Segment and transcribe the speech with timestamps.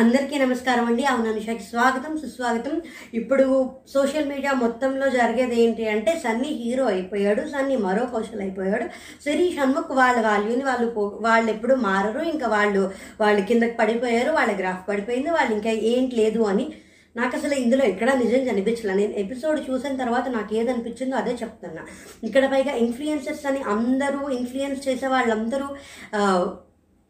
[0.00, 1.04] అందరికీ నమస్కారం అండి.
[1.04, 2.82] అవును అనుషకి స్వాగతం సుస్వాగతం.
[3.14, 8.84] ఇప్పుడు సోషల్ మీడియా మొత్తంలో జరిగేది ఏంటి అంటే సన్నీ హీరో అయిపోయాడు సన్నీ మరో కౌశల్ అయిపోయాడు.
[9.24, 12.90] సరే షణ్ముఖ్ వాళ్ళ వాల్యూని వాళ్ళు పో- వాళ్ళు ఎప్పుడు మారరు ఇంకా వాళ్ళు
[13.20, 16.72] వాళ్ళు కిందకి పడిపోయారు వాళ్ళ గ్రాఫ్ పడిపోయింది వాళ్ళు ఇంకా ఏంటి లేదు అని
[17.16, 18.94] నాకు అసలు ఇందులో ఎక్కడా నిజం కనిపించలే.
[18.94, 21.82] నేను ఎపిసోడ్ చూసిన తర్వాత నాకు ఏదనిపించిందో అదే చెప్తున్నా.
[22.24, 25.64] ఇక్కడ పైగా ఇన్ఫ్లుయెన్సర్స్ అని అందరూ ఇన్ఫ్లుయెన్స్ చేసే వాళ్ళందరూ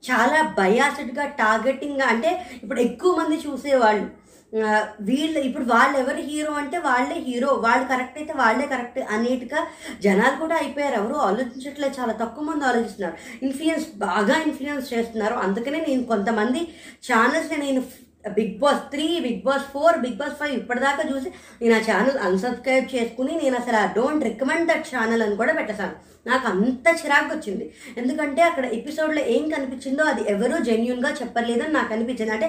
[0.09, 2.31] చాలా బయాసిడ్గా టార్గెటింగ్గా అంటే
[2.63, 4.07] ఇప్పుడు ఎక్కువ మంది చూసేవాళ్ళు.
[5.01, 9.61] వీళ్ళు ఇప్పుడు వాళ్ళు ఎవరు హీరో అంటే వాళ్ళే హీరో వాళ్ళు కరెక్ట్ అయితే వాళ్ళే కరెక్ట్ అనేట్టుగా
[10.05, 10.95] జనాలు కూడా అయిపోయారు.
[10.95, 11.95] ఎవరు ఆలోచించట్లేదు.
[12.01, 13.17] చాలా తక్కువ మంది ఆలోచిస్తున్నారు.
[13.43, 15.35] ఇన్ఫ్లుయెన్స్ బాగా ఇన్ఫ్లుయెన్స్ చేస్తున్నారు.
[15.35, 16.63] అందుకనే నేను కొంతమంది
[17.09, 17.83] ఛానల్స్ని నేను
[18.25, 21.29] Bigg Boss three Bigg Boss four Bigg Boss five ఇప్పటిదాకా చూసి
[21.63, 25.97] నేను ఆ ఛానల్ అన్సబ్స్క్రైబ్ చేసుకుని నేను అసలు ఆ డోంట్ రికమెండ్ దట్ ఛానల్ అని కూడా పెట్టేశాను
[26.27, 27.65] నాకు అంత చిరాకు వచ్చింది.
[27.99, 32.33] ఎందుకంటే అక్కడ ఎపిసోడ్లో ఏం కనిపించిందో అది ఎవరూ జెన్యున్గా చెప్పలేదని నాకు అనిపించింది.
[32.33, 32.49] అంటే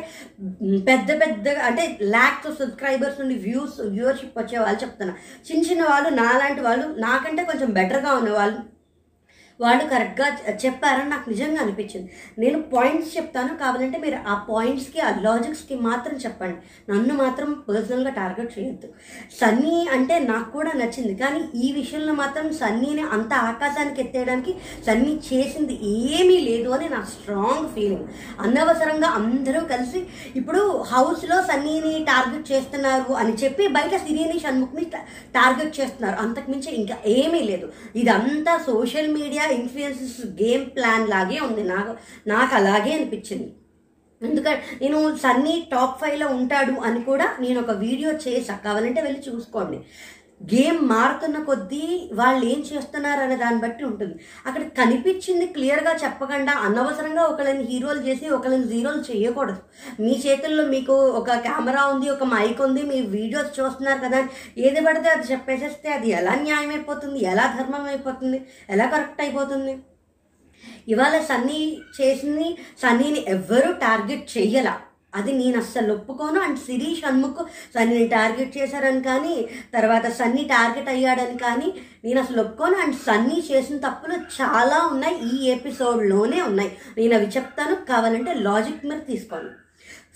[0.89, 5.13] పెద్ద పెద్ద పెద్దగా అంటే ల్యాక్స్ ఆఫ్ సబ్స్క్రైబర్స్ నుండి వ్యూస్ వ్యూవర్షిప్ వచ్చే వాళ్ళు చెప్తున్నా.
[5.47, 8.59] చిన్న చిన్న వాళ్ళు నాలాంటి వాళ్ళు నాకంటే కొంచెం బెటర్గా ఉన్న వాళ్ళు
[9.61, 10.27] వాళ్ళు కరెక్ట్గా
[10.65, 12.09] చెప్పారని నాకు నిజంగా అనిపించింది.
[12.39, 16.57] నేను పాయింట్స్ చెప్తాను కావాలంటే మీరు ఆ పాయింట్స్కి ఆ లాజిక్స్కి మాత్రం చెప్పండి.
[16.91, 18.87] నన్ను మాత్రం పర్సనల్గా టార్గెట్ చేయొద్దు.
[19.41, 21.15] సన్నీ అంటే నాకు కూడా నచ్చింది.
[21.15, 27.69] కానీ ఈ విషయంలో మాత్రం సన్నీని అంత ఆకాశానికి ఎత్తేయడానికి సన్నీ చేసింది ఏమీ లేదు అని నా స్ట్రాంగ్
[27.75, 28.07] ఫీలింగ్
[28.39, 34.85] అనవసరంగా అందరూ కలిసి ఇప్పుడు హౌస్లో సన్నీని టార్గెట్ చేస్తున్నారు అని చెప్పి బయట సినీని షణ్ముఖ్ని
[35.35, 36.19] టార్గెట్ చేస్తున్నారు.
[36.19, 37.71] అంతకుమించి ఇంకా ఏమీ లేదు.
[37.95, 41.63] ఇదంతా social media influences game plan లాగే ఉంది.
[41.63, 41.95] నాకు
[42.27, 43.53] నాకు అలాగే అనిపించింది.
[44.27, 48.55] ఎందుకంటే నేను సన్నీ టాప్ ఫైవ్లో ఉంటాడు అని కూడా నేను ఒక వీడియో చేసా.
[48.55, 49.79] కావాలంటే వెళ్ళి చూసుకోండి.
[50.49, 54.15] గేమ్ మారుతున్న కొద్దీ వాళ్ళు ఏం చేస్తున్నారు అనే దాన్ని బట్టి ఉంటుంది.
[54.45, 59.61] అక్కడ కనిపించింది క్లియర్గా చెప్పకుండా అనవసరంగా ఒకళ్ళని హీరోలు చేసి ఒకళ్ళని జీరోలు చేయకూడదు.
[59.99, 64.81] మీ చేతుల్లో మీకు ఒక కెమెరా ఉంది ఒక మైక్ ఉంది మీ వీడియోస్ చూస్తున్నారు కదా అని ఏది
[64.81, 69.75] పడితే అది చెప్పేసేస్తే అది ఎలా న్యాయం అయిపోతుంది ఎలా ధర్మం అయిపోతుంది ఎలా కరెక్ట్ అయిపోతుంది?
[70.87, 74.73] ఇవాళ సన్నీ చేసింది సన్నీని ఎవ్వరూ టార్గెట్ చెయ్యలా.
[75.15, 76.39] అది నేను అస్సలు ఒప్పుకోను.
[76.41, 77.45] అండ్ శిరీష్ షణ్ముఖ్
[77.75, 81.73] సన్నీని టార్గెట్ చేశారని కానీ తర్వాత సన్నీ టార్గెట్ అయ్యాడని కానీ
[82.05, 82.77] నేను అసలు ఒప్పుకోను.
[82.77, 85.17] అండ్ సన్నీ చేసిన తప్పులు చాలా ఉన్నాయి.
[85.35, 86.77] ఈ ఎపిసోడ్లోనే ఉన్నాయి.
[86.97, 87.75] నేను అవి చెప్తాను.
[87.75, 89.60] కావాలంటే లాజిక్ మీద తీసుకోండి.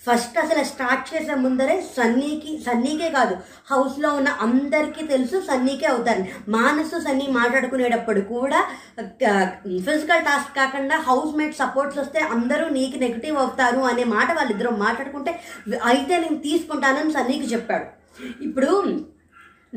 [0.06, 3.34] ఫస్ట్ అసలు స్టార్ట్ చేసే ముందరే సన్నీకి సన్నీకే కాదు
[3.70, 6.22] హౌస్లో ఉన్న అందరికీ తెలుసు సన్నీకే అవుతారు.
[6.56, 8.60] మానసు సన్నీ మాట్లాడుకునేటప్పుడు కూడా
[9.88, 15.34] ఫిజికల్ టాస్క్ కాకుండా హౌస్ మేట్ సపోర్ట్స్ వస్తే అందరూ నీకు నెగిటివ్ అవుతారు అనే మాట వాళ్ళిద్దరూ మాట్లాడుకుంటే
[15.90, 17.86] అయితే నేను తీసుకుంటానని సన్నీకి చెప్పాడు.
[18.40, 18.70] ఇప్పుడు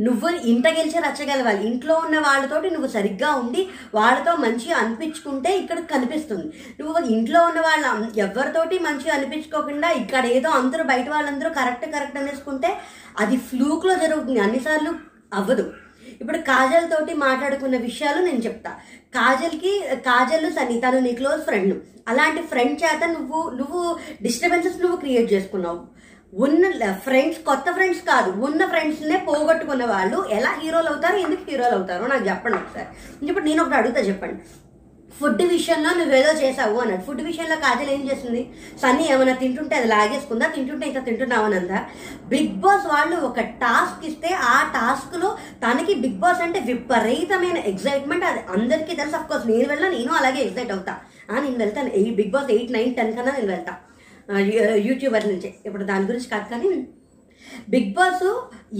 [0.06, 3.62] నువ్వు ఇంట గెలిచి రచ్చగలవాలి ఇంట్లో ఉన్న వాళ్ళతోటి నువ్వు సరిగ్గా ఉండి
[3.98, 6.48] వాళ్ళతో మంచిగా అనిపించుకుంటే ఇక్కడ కనిపిస్తుంది.
[6.80, 7.86] నువ్వు ఇంట్లో ఉన్న వాళ్ళ
[8.26, 12.72] ఎవరితోటి మంచిగా అనిపించుకోకుండా ఇక్కడ ఏదో అందరూ బయట వాళ్ళందరూ కరెక్ట్ కరెక్ట్ అనేసుకుంటే
[13.24, 14.40] అది ఫ్లూక్లో జరుగుతుంది.
[14.48, 14.94] అన్నిసార్లు
[15.40, 15.68] అవ్వదు.
[16.22, 18.72] ఇప్పుడు కాజల్ తోటి మాట్లాడుకున్న విషయాలు నేను చెప్తా.
[19.18, 19.74] కాజల్కి
[20.08, 21.76] కాజల్ సన్ని తను నీ క్లోజ్ ఫ్రెండ్.
[22.12, 23.82] అలాంటి ఫ్రెండ్ చేత నువ్వు నువ్వు
[24.26, 25.80] డిస్టర్బెన్సెస్ నువ్వు క్రియేట్ చేసుకున్నావు.
[26.34, 28.30] ఉన్న ఫ్రెండ్స్ కొత్త ఫ్రెండ్స్ కాదు.
[28.46, 31.18] ఉన్న ఫ్రెండ్స్నే పోగొట్టుకున్న వాళ్ళు ఎలా హీరోలు అవుతారు?
[31.18, 32.88] ఎందుకు హీరోలు అవుతారో నాకు చెప్పండి ఒకసారి.
[33.28, 34.42] ఇప్పుడు నేను ఒకటి అడుగుతా చెప్పండి.
[35.20, 37.02] ఫుడ్ విషయంలో నువ్వేదో చేసావు అన్నాడు.
[37.02, 38.50] ఫుడ్ విషయంలో కాజల్ ఏం చేసింది?
[38.82, 40.48] సన్నీ ఏమైనా తింటుంటే అది లాగేసుకుందా?
[40.48, 41.80] తింటుంటే ఇంకా తింటున్నావు అనందా
[42.28, 48.40] బిగ్ బాస్ వాళ్ళు ఒక టాస్క్ ఇస్తే ఆ టాస్క్లో తనకి బిగ్ బాస్ అంటే విపరీతమైన ఎగ్జైట్మెంట్ అది
[48.40, 49.16] అందరికీ తెలుసు.
[49.16, 50.96] అఫ్కోర్స్ నేను వెళ్ళినా నేను అలాగే ఎగ్జైట్ అవుతా.
[51.40, 51.90] నేను వెళ్తాను.
[51.90, 53.76] Eight Bigg Boss eight nine ten కన్నా నేను వెళ్తా.
[54.88, 55.50] యూట్యూబర్ నుంచి.
[55.68, 56.72] ఇప్పుడు దాని గురించి కాదు కానీ
[57.74, 58.26] బిగ్ బాస్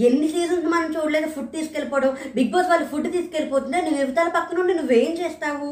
[0.08, 2.10] ఎన్ని సీజన్స్ మనం చూడలేదు ఫుడ్ తీసుకెళ్ళిపోవడం.
[2.36, 5.70] బిగ్ బాస్ వాళ్ళు ఫుడ్ తీసుకెళ్ళిపోతుంటే నువ్వు యువతల పక్కన నుండి నువ్వేం చేస్తావు?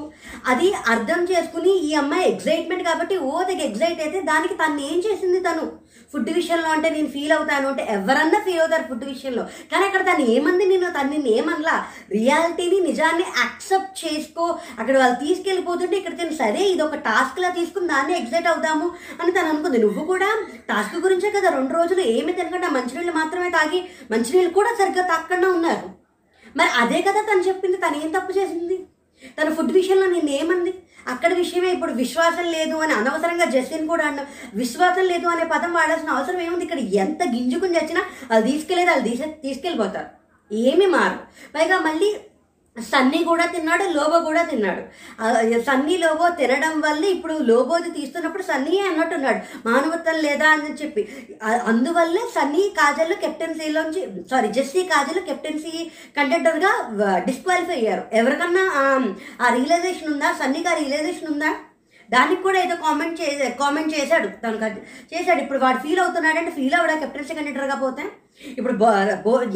[0.53, 5.41] అది అర్థం చేసుకుని ఈ అమ్మాయి ఎగ్జైట్మెంట్ కాబట్టి ఓ దగ్గర ఎగ్జైట్ అయితే దానికి తను ఏం చేసింది
[5.49, 5.67] తను?
[6.13, 9.43] ఫుడ్ విషయంలో అంటే నేను ఫీల్ అవుతాను అంటే ఎవరన్నా ఫీల్ అవుతారు ఫుడ్ విషయంలో.
[9.73, 11.75] కానీ అక్కడ తను ఏమంది నేను తను నిన్ను ఏమనలా?
[12.11, 14.47] రియాలిటీని నిజాన్ని యాక్సెప్ట్ చేసుకో.
[14.79, 18.89] అక్కడ వాళ్ళు తీసుకెళ్ళిపోతుంటే ఇక్కడ తను సరే ఇది ఒక టాస్క్లా తీసుకుని దాన్ని ఎగ్జైట్ అవుదాము
[19.21, 19.79] అని తను అనుకుంది.
[19.79, 20.31] నువ్వు కూడా
[20.69, 25.89] టాస్క్ గురించే కదా రెండు రోజులు ఏమి తినకుండా మంచినీళ్ళు మాత్రమే తాగి మంచినీళ్ళు కూడా సరిగ్గా తాకుండా ఉన్నారు.
[26.57, 27.77] మరి అదే కదా తను చెప్పింది.
[27.77, 28.79] తను ఏం తప్పు చేసింది?
[29.39, 30.73] తన ఫుడ్ విషయంలో నేను ఏమంది?
[31.13, 34.21] అక్కడ విషయమే ఇప్పుడు విశ్వాసం లేదు అని అనవసరంగా జస్టిన్ కూడా అన్న
[34.63, 36.65] విశ్వాసం లేదు అనే పదం వాడాల్సిన అవసరం ఏముంది?
[36.65, 38.03] ఇక్కడ ఎంత గింజుకుని చచ్చినా
[38.35, 40.11] అది తీసుకెళ్ళేది వాళ్ళు తీసే తీసుకెళ్ళిపోతారు.
[40.51, 41.19] ఏమి మారు
[41.55, 42.09] పైగా మళ్ళీ
[42.81, 44.83] సన్నీ కూడా తిన్నాడు లోబో కూడా తిన్నాడు.
[45.61, 49.69] సన్నీ లోబో తినడం వల్ల ఇప్పుడు లోబోది తీస్తున్నప్పుడు సన్నీ అన్నట్టున్నాడు.
[49.69, 51.09] మానవత్వం లేదా అని చెప్పి.
[51.43, 56.89] అందువల్లే సన్నీ కాజల్ కెప్టెన్సీలోంచి సారీ జెస్సీ కాజల్ కెప్టెన్సీ కంటెంటర్గా
[57.27, 58.05] డిస్క్వాలిఫై అయ్యారు.
[58.13, 59.15] ఎవరికన్నా ఆ-
[59.47, 60.33] ఆ రియలైజేషన్ ఉందా?
[60.33, 61.55] సన్నీకి ఆ రియలైజేషన్ ఉందా?
[62.15, 64.29] దానికి కూడా ఏదో కామెంట్ చేసే కామెంట్ చేశాడు.
[64.43, 64.59] తను
[65.13, 65.41] చేశాడు.
[65.45, 66.95] ఇప్పుడు వాడు ఫీల్ అవుతున్నాడంటే ఫీల్ అవ్వడా?
[67.03, 68.05] కెప్టెన్సీ కండక్టర్గా పోతే?
[68.59, 68.75] ఇప్పుడు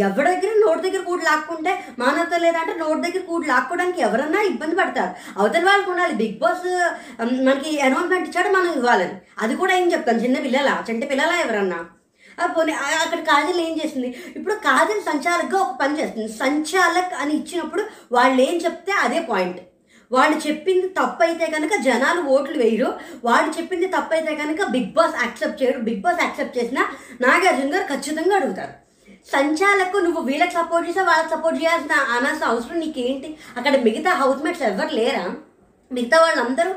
[0.06, 5.12] ఎవరి దగ్గర నోటి దగ్గర కూడా లాక్కుంటే మానవత లేదంటే నోటి దగ్గర కూడా లాక్కోవడానికి ఎవరన్నా ఇబ్బంది పడతారు.
[5.38, 6.14] అవతల వాళ్ళకు ఉండాలి.
[6.22, 6.68] బిగ్ బాస్
[7.48, 9.16] మనకి అనౌన్స్మెంట్ ఇచ్చాడు మనం ఇవ్వాలని.
[9.44, 10.70] అది కూడా ఏం చెప్తాను చిన్న పిల్లల?
[10.88, 11.80] చంటి పిల్లల ఎవరన్నా?
[12.56, 12.72] పోనీ
[13.04, 14.08] అక్కడ కాజల్ ఏం చేసింది?
[14.36, 16.28] ఇప్పుడు కాజల్ సంచాలక్గా ఒక పని చేస్తుంది.
[16.42, 17.82] సంచాలక్ అని ఇచ్చినప్పుడు
[18.16, 19.60] వాళ్ళు ఏం చెప్తే అదే పాయింట్
[20.14, 22.90] వాళ్ళు చెప్పింది తప్పు అయితే కనుక జనాలు ఓట్లు వేయరు.
[23.26, 25.80] వాళ్ళు చెప్పింది తప్పు అయితే కనుక బిగ్ బాస్ యాక్సెప్ట్ చేయరు.
[25.88, 26.82] బిగ్ బాస్ యాక్సెప్ట్ చేసినా
[27.26, 28.74] నాగార్జున గారు ఖచ్చితంగా అడుగుతారు.
[29.34, 33.28] సంచాలకు నువ్వు వీళ్ళకి సపోర్ట్ చేసా వాళ్ళకి సపోర్ట్ చేయాల్సిన అనాల్సిన అవసరం నీకేంటి?
[33.58, 35.24] అక్కడ మిగతా హౌస్ మేట్స్ ఎవరు లేరా?
[35.92, 36.70] మిగతా వాళ్ళందరూ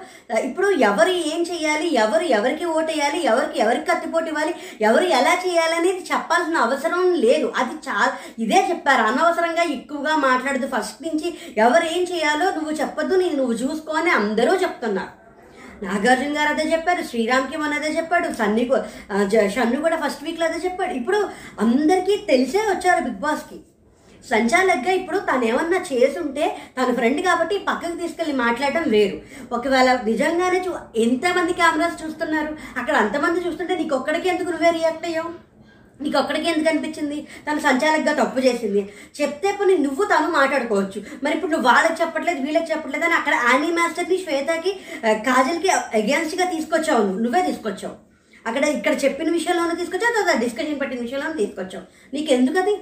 [0.47, 6.57] ఇప్పుడు ఎవరు ఏం చేయాలి ఎవరు ఎవరికి ఓటేయాలి ఎవరికి ఎవరికి కత్తిపోటు ఇవ్వాలి ఎవరు ఎలా చేయాలనేది చెప్పాల్సిన
[6.57, 7.53] అవసరం లేదు.
[7.57, 9.03] అది చాలా ఇదే చెప్పారు.
[9.11, 10.69] అనవసరంగా ఎక్కువగా మాట్లాడదు.
[10.75, 15.13] ఫస్ట్ నుంచి ఎవరు ఏం చేయాలో నువ్వు చెప్పొద్దు నేను నువ్వు చూసుకో అని అందరూ చెప్తున్నారు.
[15.83, 18.63] నాగార్జున గారు అదే చెప్పారు శ్రీరామ్కి మన అదే చెప్పాడు సన్ని
[19.55, 20.93] షన్ను కూడా ఫస్ట్ వీక్లో అదే చెప్పాడు.
[20.93, 21.19] ఇప్పుడు
[21.59, 23.57] అందరికీ తెలిసే వచ్చారు బిగ్ బాస్కి.
[24.31, 26.45] సంచాలక్గా ఇప్పుడు తను ఏమన్నా చేసుంటే
[26.77, 29.17] తన ఫ్రెండ్ కాబట్టి పక్కకు తీసుకెళ్ళి మాట్లాడటం వేరు.
[29.55, 30.71] ఒకవేళ నిజంగానే చూ
[31.05, 32.53] ఎంతమంది కెమెరాస్ చూస్తున్నారు?
[32.79, 35.31] అక్కడ అంతమంది చూస్తుంటే నీకు ఒక్కడికి ఎందుకు నువ్వే రియాక్ట్ అయ్యావు?
[35.99, 37.17] నీకు ఒక్కడికి ఎందుకు అనిపించింది?
[37.45, 38.81] తను సంచాలకగా తప్పు చేసింది.
[39.19, 40.99] చెప్తే పోనీ నువ్వు తను మాట్లాడుకోవచ్చు.
[41.23, 44.73] మరి ఇప్పుడు నువ్వు వాళ్ళకి చెప్పట్లేదు వీళ్ళకి చెప్పట్లేదు అని అక్కడ యానీ మాస్టర్ని శ్వేతకి
[45.27, 45.69] కాజల్కి
[45.99, 47.21] అగేన్స్ట్గా తీసుకొచ్చావు నువ్వు.
[47.25, 47.95] నువ్వే తీసుకొచ్చావు.
[48.47, 51.85] అక్కడ ఇక్కడ చెప్పిన విషయంలోనే తీసుకొచ్చావు తర్వాత డిస్కషన్ పెట్టిన విషయంలోనే తీసుకొచ్చావు.
[52.15, 52.75] నీకు ఎందుకు అది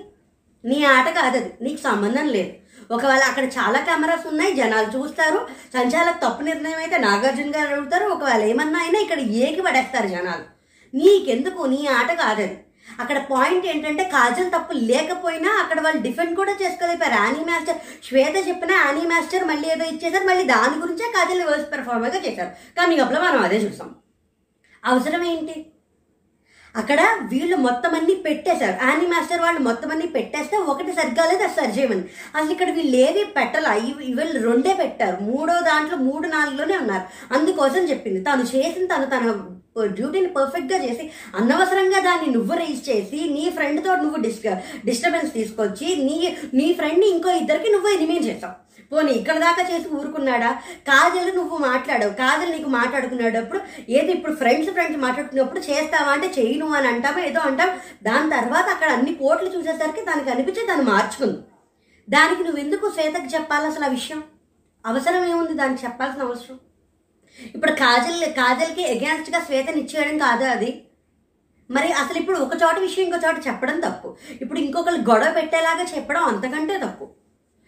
[0.63, 2.51] నీ ఆట కాదు అది నీకు సంబంధం లేదు.
[2.91, 5.39] ఒకవేళ అక్కడ చాలా కెమెరాస్ ఉన్నాయి జనాలు చూస్తారు
[5.75, 10.45] సంచాలక తప్పు నిర్ణయం అయితే నాగార్జున గారు అడుగుతారు ఒకవేళ ఏమన్నా అయినా ఇక్కడ ఏకి పడేస్తారు జనాలు.
[10.93, 12.57] నీకెందుకు నీ ఆట కాదది.
[12.99, 18.71] అక్కడ పాయింట్ ఏంటంటే కాజల్ తప్పు లేకపోయినా అక్కడ వాళ్ళు డిఫెండ్ కూడా చేసుకోలేపారు యానీ మాస్టర్ శ్వేత చెప్పిన
[18.71, 22.51] యానీ మాస్టర్ మళ్ళీ ఏదో ఇచ్చేసారు మళ్ళీ దాని గురించే కాజల్ వర్స్ పెర్ఫార్మర్గా చేశారు.
[22.77, 23.95] కానీ అప్పుడు మనం అదే చూసాం.
[24.83, 25.55] అవసరం ఏంటి?
[26.75, 26.99] అక్కడ
[27.31, 28.75] వీళ్ళు మొత్తం అన్ని పెట్టేశారు.
[28.85, 32.05] యానీ మాస్టర్ వాళ్ళు మొత్తం అన్ని పెట్టేస్తే ఒకటి సరిగ్గా లేదు అది సరి చేయమని.
[32.35, 33.67] అసలు ఇక్కడ వీళ్ళు ఏవి పెట్టాల?
[33.99, 35.17] వీళ్ళు రెండే పెట్టారు.
[35.23, 37.05] మూడో దాంట్లో మూడు నాలుగులోనే ఉన్నారు.
[37.35, 38.21] అందుకోసం చెప్పింది.
[38.23, 39.35] తను చేసిన తను తన
[39.97, 44.41] డ్యూటీని పర్ఫెక్ట్గా చేసి అనవసరంగా దాన్ని నువ్వు రేజ్ చేసి నీ ఫ్రెండ్తో నువ్వు డిస్
[44.85, 46.17] డిస్టర్బెన్స్ తీసుకొచ్చి నీ
[46.53, 48.62] నీ ఫ్రెండ్ని ఇంకో ఇద్దరికి నువ్వు ఎనిమేట్ చేసావు.
[48.93, 50.51] పోనీ ఇక్కడ దాకా చేసి ఊరుకున్నాడా?
[50.89, 52.13] కాజల్ నువ్వు మాట్లాడావు.
[52.13, 57.71] కాజల్ నీకు మాట్లాడుకునేటప్పుడు ఏది ఇప్పుడు ఫ్రెండ్స్ ఫ్రెండ్స్ మాట్లాడుకున్నప్పుడు చేస్తావా అంటే చేయను అని అంటామో ఏదో అంటాం.
[58.03, 61.39] దాని తర్వాత అక్కడ అన్ని పోట్లు చూసేసరికి దానికి అనిపించి దాన్ని మార్చుకుంది.
[62.07, 64.21] దానికి నువ్వు ఎందుకు శ్వేతకు చెప్పాలి అసలు ఆ విషయం?
[64.85, 66.57] అవసరం ఏముంది దానికి చెప్పాల్సిన అవసరం?
[67.55, 70.71] ఇప్పుడు కాజల్ కాజల్కి అగేన్స్ట్గా శ్వేతని ఇచ్చేయడం కాదు అది.
[71.69, 74.09] మరి అసలు ఇప్పుడు ఒక చోట విషయం ఇంకో చోట చెప్పడం తప్పు.
[74.41, 77.05] ఇప్పుడు ఇంకొకరు గొడవ పెట్టేలాగా చెప్పడం అంతకంటే తప్పు.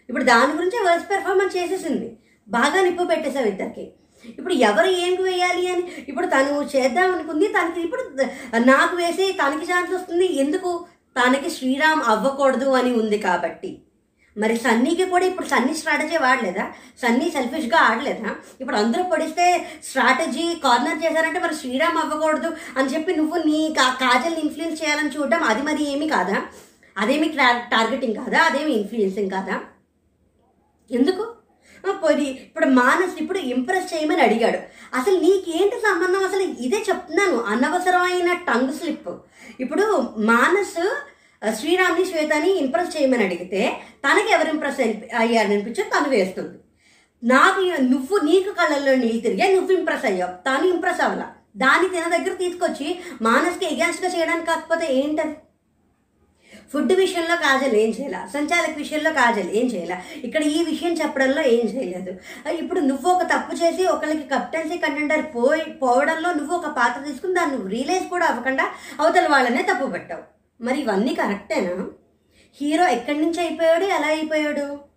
[0.08, 2.08] ఇప్పుడు దాని గురించి వర్స్ పెర్ఫార్మెన్స్ చేసేసింది.
[2.48, 3.86] బాగా నిప్పు పెట్టేశావు ఇద్దరికి.
[4.38, 5.82] ఇప్పుడు ఎవరు ఏం వేయాలి అని?
[6.10, 8.02] ఇప్పుడు తను చేద్దాం అనుకుంది తనకి ఇప్పుడు
[8.70, 10.28] నాకు వేసి తనకి ఛాన్స్ వస్తుంది.
[10.44, 10.70] ఎందుకు?
[11.16, 13.72] తనకి శ్రీరామ్ అవ్వకూడదు అని ఉంది కాబట్టి.
[14.36, 16.64] మరి సన్నీకి కూడా ఇప్పుడు సన్నీ స్ట్రాటజీ వాడలేదా?
[17.02, 18.30] సన్నీ సెల్ఫిష్గా ఆడలేదా?
[18.60, 19.46] ఇప్పుడు అందరూ పొడిస్తే
[19.88, 25.42] స్ట్రాటజీ కార్నర్ చేశారంటే మరి శ్రీరామ్ అవ్వకూడదు అని చెప్పి నువ్వు నీ కా కాజల్ని ఇన్ఫ్లుయెన్స్ చేయాలని చూడడం
[25.52, 26.36] అది మరి ఏమి కాదా?
[26.96, 27.28] అదేమి
[27.74, 28.40] టార్గెటింగ్ కాదా?
[28.48, 29.56] అదేమి ఇన్ఫ్లుయెన్సింగ్ కాదా?
[30.90, 31.24] ఎందుకు?
[32.02, 34.58] పోయి ఇప్పుడు మానస్ ఇప్పుడు ఇంప్రెస్ చేయమని అడిగాడు.
[34.96, 36.24] అసలు నీకేంటి సంబంధం?
[36.24, 37.36] అసలు ఇదే చెప్తున్నాను.
[37.42, 39.10] అనవసరమైన టంగ్ స్లిప్
[39.60, 40.78] ఇప్పుడు మానస్
[41.58, 44.80] శ్రీరామ్ని శ్వేతని ఇంప్రెస్ చేయమని అడిగితే తనకి ఎవరు ఇంప్రెస్
[45.16, 46.58] అయ్యారనిపించో తను వేస్తుంది.
[47.24, 50.32] నాకు నువ్వు నీకు కళ్ళల్లో నీళ్ళు తిరిగా నువ్వు ఇంప్రెస్ అయ్యావు.
[50.48, 55.36] తను ఇంప్రెస్ అవ్వాల దాన్ని తిన దగ్గర తీసుకొచ్చి మానస్కి ఎగెన్స్ట్గా చేయడానికి కాకపోతే ఏంటది?
[56.72, 58.28] ఫుడ్ విషయంలో కాజల్ ఏం చేయాల?
[58.34, 60.00] సంచాలక విషయంలో కాజల్ ఏం చేయాల?
[60.24, 62.12] ఇక్కడ ఈ విషయం చెప్పడంలో ఏం చేయలేదు.
[62.48, 67.70] ఇప్పుడు నువ్వు ఒక తప్పు చేసి ఒకరికి కెప్టెన్సీ కంటెండర్ పోయి పోవడంలో నువ్వు ఒక పాత్ర తీసుకుని దాన్ని
[67.70, 68.70] రియలైజ్ కూడా అవ్వకుండా
[69.00, 70.22] అవతల వాళ్ళనే తప్పు పెట్టావు.
[70.62, 71.86] మరి ఇవన్నీ కరెక్టేనా?
[72.60, 73.84] హీరో ఎక్కడి నుంచి అయిపోయాడు?
[73.84, 74.96] ఎలా అయిపోయాడు?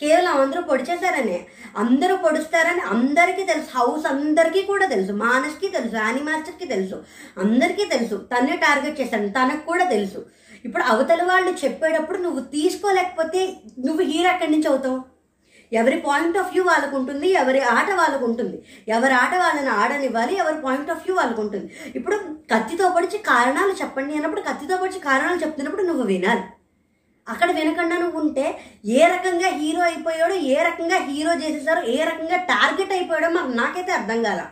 [0.00, 1.46] కేవలం అందరూ పొడిచేశారనే
[1.76, 3.78] అందరూ పొడుస్తారని అందరికీ తెలుసు.
[3.78, 5.12] హౌస్ అందరికీ కూడా తెలుసు.
[5.12, 5.96] మానస్కి తెలుసు.
[5.96, 6.94] యానిమాస్టర్కి తెలుసు.
[7.38, 8.16] అందరికీ తెలుసు.
[8.16, 10.26] తన్నే టార్గెట్ చేశాను తనకు కూడా తెలుసు.
[10.64, 13.42] ఇప్పుడు అవతల వాళ్ళు చెప్పేటప్పుడు నువ్వు తీసుకోలేకపోతే
[13.86, 14.98] నువ్వు హీరో ఎక్కడి నుంచి అవుతావు?
[15.72, 18.56] ఎవరి పాయింట్ ఆఫ్ వ్యూ వాళ్ళకు ఉంటుంది ఎవరి ఆట వాళ్ళకు ఉంటుంది.
[18.88, 21.74] ఎవరి ఆట వాళ్ళని ఆడనివ్వాలి ఎవరి పాయింట్ ఆఫ్ వ్యూ వాళ్ళకు ఉంటుంది.
[21.94, 22.16] ఇప్పుడు
[22.52, 26.44] కత్తితో పడిచి కారణాలు చెప్పండి అన్నప్పుడు కత్తితో పడిచి కారణాలు చెప్తున్నప్పుడు నువ్వు వినాలి.
[27.28, 32.92] అక్కడ వెనకండా నువ్వు ఉంటే ఏ రకంగా హీరో అయిపోయాడో ఏ రకంగా హీరో చేసేసారో ఏ రకంగా టార్గెట్
[32.92, 34.42] అయిపోయాడో మాకు నాకైతే అర్థం కాల.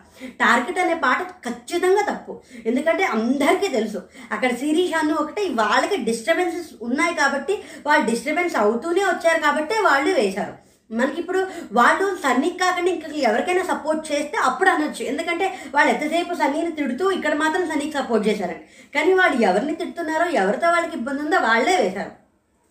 [0.41, 2.41] టార్గెట్ అనే పాట ఖచ్చితంగా తప్పు.
[2.67, 4.03] ఎందుకంటే అందరికీ తెలుసు.
[4.33, 10.55] అక్కడ శిరీష్ అన్ను ఒకటే వాళ్ళకి డిస్టర్బెన్సెస్ ఉన్నాయి కాబట్టి వాళ్ళు డిస్టర్బెన్స్ అవుతూనే వచ్చారు కాబట్టి వాళ్ళు వేశారు.
[10.91, 15.03] మనకి ఇప్పుడు వాళ్ళు సన్నీకి కాకుండా ఇంకా ఎవరికైనా సపోర్ట్ చేస్తే అప్పుడు అనొచ్చు.
[15.05, 18.63] ఎందుకంటే వాళ్ళు ఎంతసేపు సన్నీని తిడుతూ ఇక్కడ మాత్రం సన్నీకి సపోర్ట్ చేశారని.
[18.95, 22.24] కానీ వాళ్ళు ఎవరిని తిడుతున్నారో ఎవరితో వాళ్ళకి ఇబ్బంది ఉందో వాళ్ళే వేశారు.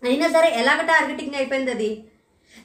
[0.07, 1.91] అయినా సరే ఎలాగ టార్గెటింగ్ అయిపోయింది అది?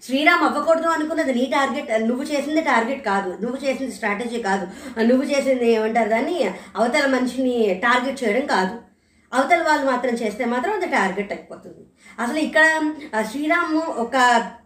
[0.07, 4.65] శ్రీరామ్ అవ్వకూడదు అనుకున్నది నీ టార్గెట్ నువ్వు చేసింది టార్గెట్ కాదు నువ్వు చేసింది స్ట్రాటజీ కాదు
[5.11, 6.37] నువ్వు చేసింది ఏమంటారు దాన్ని?
[6.79, 8.75] అవతల మనిషిని టార్గెట్ చేయడం కాదు.
[9.33, 11.83] అవతల వాళ్ళు మాత్రం చేస్తే మాత్రం అది టార్గెట్ అయిపోతుంది.
[12.23, 12.67] అసలు ఇక్కడ
[13.31, 14.15] శ్రీరామ్ ఒక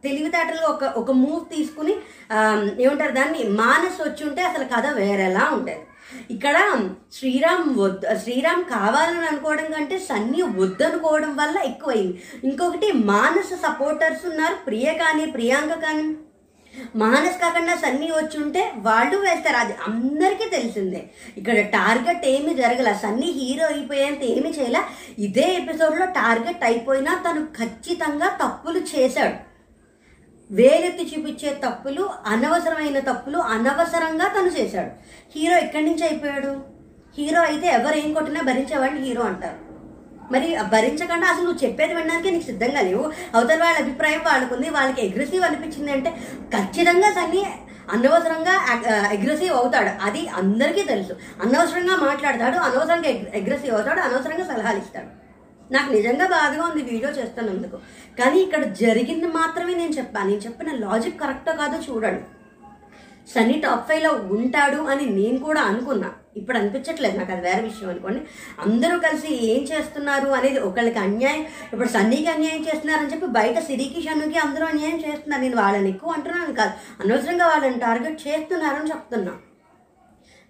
[0.05, 1.95] తెలివితేటలు ఒక ఒక మూవ్ తీసుకుని
[2.85, 3.43] ఏమంటారు దాన్ని?
[3.62, 5.85] మానస్ వచ్చి ఉంటే అసలు కథ వేరేలా ఉండేది.
[6.31, 12.23] ఇక్కడ శ్రీరామ్ వద్దు శ్రీరామ్ కావాలని అనుకోవడం కంటే సన్నీ వద్దనుకోవడం వల్ల ఎక్కువైంది.
[12.45, 14.54] ఇంకొకటి మానస సపోర్టర్స్ ఉన్నారు.
[14.54, 16.14] ప్రియ కానీ ప్రియాంక కానీ.
[16.97, 21.11] మానస్ కాకుండా సన్నీ వచ్చి ఉంటే వాళ్ళు వేస్తారు అది అందరికీ తెలిసిందే.
[21.37, 22.92] ఇక్కడ టార్గెట్ ఏమి జరగల.
[22.92, 24.81] సన్నీ హీరో అయిపోయేంత ఏమి చేయలే.
[25.19, 29.51] ఇదే ఎపిసోడ్లో టార్గెట్ అయిపోయినా తను ఖచ్చితంగా తప్పులు చేశాడు.
[30.52, 34.90] వేలెత్తి చూపించే తప్పులు అనవసరమైన తప్పులు అనవసరంగా తను చేశాడు.
[35.37, 36.52] హీరో ఎక్కడి నుంచి అయిపోయాడు?
[37.18, 39.59] హీరో అయితే ఎవరు ఏం కొట్టినా భరించేవాడిని హీరో అంటారు.
[40.32, 43.04] మరి భరించకుండా అసలు నువ్వు చెప్పేది వినడానికి నీకు సిద్ధంగా లేవు.
[43.35, 46.11] అవతల వాళ్ళ అభిప్రాయం వాళ్ళకుంది వాళ్ళకి అగ్రెసివ్ అనిపించింది అంటే
[46.54, 47.42] ఖచ్చితంగా సన్నీ
[47.92, 48.54] అనవసరంగా
[49.09, 49.90] అగ్రెసివ్ అవుతాడు.
[50.02, 51.16] అది అందరికీ తెలుసు.
[51.42, 55.22] అనవసరంగా మాట్లాడతాడు అనవసరంగా అగ్రెసివ్ అవుతాడు అనవసరంగా సలహాలు ఇస్తాడు.
[55.75, 57.76] నాకు నిజంగా బాధగా ఉంది వీడియో చేస్తున్నందుకు.
[58.19, 62.25] కానీ ఇక్కడ జరిగింది మాత్రమే నేను చెప్పాను నేను చెప్పిన లాజిక్ కరెక్టో కాదో చూడండి.
[63.33, 66.09] సన్నీ టాప్ ఫైవ్లో ఉంటాడు అని నేను కూడా అనుకున్నా.
[66.41, 68.21] ఇప్పుడు అనిపించట్లేదు నాకు అది వేరే విషయం అనుకోండి.
[68.67, 74.38] అందరూ కలిసి ఏం చేస్తున్నారు అనేది ఒకళ్ళకి అన్యాయం ఇప్పుడు సన్నీకి అన్యాయం చేస్తున్నారని చెప్పి బయట సిరికి షన్నుకి
[74.47, 75.43] అందరూ అన్యాయం చేస్తున్నారు.
[75.43, 76.75] నేను వాళ్ళని ఎక్కువ అంటున్నాను కాదు.
[77.02, 79.35] అనవసరంగా వాళ్ళని టార్గెట్ చేస్తున్నారని చెప్తున్నా.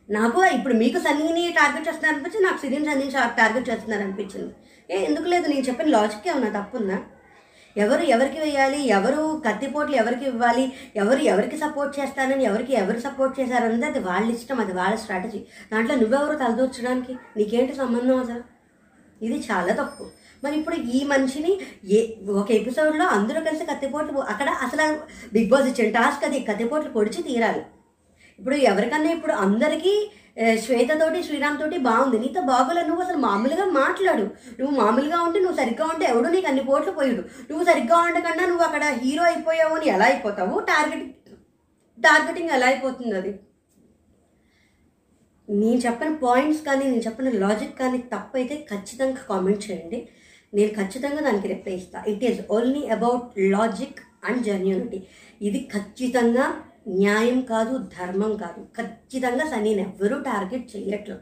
[0.09, 3.07] నాకు ఇప్పుడు మీకు సన్నీని టార్గెట్ చేస్తున్నారు అనిపించి నాకు సిరిని సన్నీ
[3.41, 4.53] టార్గెట్ చేస్తున్నారు అనిపించింది
[4.93, 5.47] ఏ ఎందుకు లేదు?
[5.47, 6.99] నేను చెప్పిన లాజిక్ ఏమన్నా తప్పుందా?
[7.77, 8.81] ఎవరు ఎవరికి వేయాలి?
[8.89, 10.65] ఎవరు కత్తిపోట్లు ఎవరికి ఇవ్వాలి?
[10.97, 15.41] ఎవరు ఎవరికి సపోర్ట్ చేస్తానని ఎవరికి ఎవరు సపోర్ట్ చేశారన్నది అది వాళ్ళ ఇష్టం అది వాళ్ళ స్ట్రాటజీ
[15.73, 17.15] దాంట్లో నువ్వెవరు తలదూర్చడానికి?
[17.37, 18.43] నీకేంటి సంబంధం అసలు?
[19.23, 20.05] ఇది చాలా తప్పు.
[20.45, 21.53] మరి ఇప్పుడు ఈ మనిషిని
[21.97, 21.99] ఏ
[22.33, 24.87] ఒక ఎపిసోడ్లో అందరూ కలిసి కత్తిపోట్లు అక్కడ అసలు
[25.33, 27.63] బిగ్ బాస్ ఇచ్చిన టాస్క్ అది కత్తిపోట్లు పొడిచి తీరాలి.
[28.39, 30.11] ఇప్పుడు ఎవరికన్నా ఇప్పుడు అందరికీ
[30.65, 32.19] శ్వేతతోటి శ్రీరామ్ తోటి బాగుంది.
[32.19, 34.25] నీతో బాగోలే నువ్వు అసలు మామూలుగా మాట్లాడు.
[34.61, 37.23] నువ్వు మామూలుగా ఉంటే నువ్వు సరిగ్గా ఉంటే ఎవడు నీకు అన్ని కోట్లు పోయాడు.
[37.51, 40.57] నువ్వు సరిగ్గా ఉండకుండా నువ్వు అక్కడ హీరో అయిపోయావు అని ఎలా అయిపోతావు?
[40.71, 41.07] టార్గెట్
[41.99, 43.33] టార్గెటింగ్ ఎలా అయిపోతుంది అది?
[45.49, 49.99] నేను చెప్పిన పాయింట్స్ కానీ నేను చెప్పిన లాజిక్ కానీ తప్పైతే ఖచ్చితంగా కామెంట్ చేయండి.
[50.57, 53.25] నేను ఖచ్చితంగా దానికి రిప్లై ఇస్తాను it is only about
[53.55, 54.99] logic and genuinity
[55.49, 56.45] ఇది ఖచ్చితంగా
[56.89, 58.67] న్యాయం కాదు ధర్మం కాదు.
[58.77, 61.21] ఖచ్చితంగా సన్నీని ఎవ్వరూ టార్గెట్ చేయట్లేదు.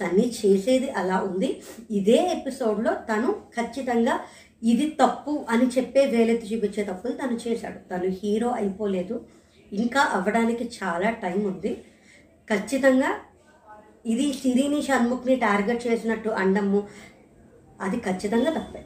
[0.00, 1.62] సన్నీ చేసేది అలా ఉంది.
[1.90, 4.20] ఇదే ఎపిసోడ్లో తను ఖచ్చితంగా
[4.62, 7.78] ఇది తప్పు అని చెప్పే వేలెత్తి చూపించే తప్పులు తను చేశాడు.
[7.90, 9.26] తను హీరో అయిపోలేదు.
[9.72, 11.84] ఇంకా అవ్వడానికి చాలా టైం ఉంది.
[12.48, 13.10] ఖచ్చితంగా
[14.06, 16.88] ఇది సిరిని షణ్ముఖ్ని టార్గెట్ చేసినట్టు అండము
[17.80, 18.84] అది ఖచ్చితంగా తప్పే.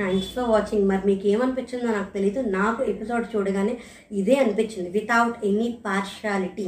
[0.00, 3.74] థ్యాంక్స్ ఫర్ వాచింగ్ మరి మీకు ఏమనిపించిందో నాకు తెలియదు నాకు ఎపిసోడ్ చూడగానే
[4.12, 4.90] ఇదే అనిపించింది.
[4.90, 6.66] వితౌట్ ఎనీ పార్షాలిటీ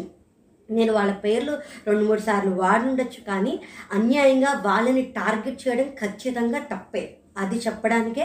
[0.68, 1.52] నేను వాళ్ళ పేర్లు
[1.86, 3.60] రెండు మూడు సార్లు వాడుండొచ్చు కానీ
[3.92, 7.16] అన్యాయంగా వాళ్ళని టార్గెట్ చేయడం ఖచ్చితంగా తప్పే.
[7.38, 8.24] అది చెప్పడానికే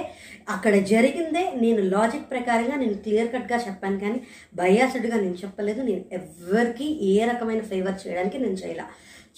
[0.49, 4.19] అక్కడ జరిగిందే నేను లాజిక్ ప్రకారంగా నేను క్లియర్ కట్గా చెప్పాను కానీ
[4.55, 5.81] బయాసడ్గా నేను చెప్పలేదు.
[5.81, 8.87] నేను ఎవరికి ఏ రకమైన ఫేవర్ చేయడానికి నేను చేయలే.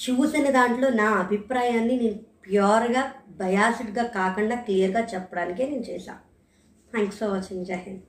[0.04, 3.02] చూసిన దాంట్లో నా అభిప్రాయాన్ని నేను ప్యూర్గా
[3.40, 6.24] బయాసిడ్గా కాకుండా క్లియర్గా చెప్పడానికే నేను చేశాను
[6.92, 7.66] థ్యాంక్స్ ఫర్ వాచింగ్.
[7.66, 8.04] జై హింద్.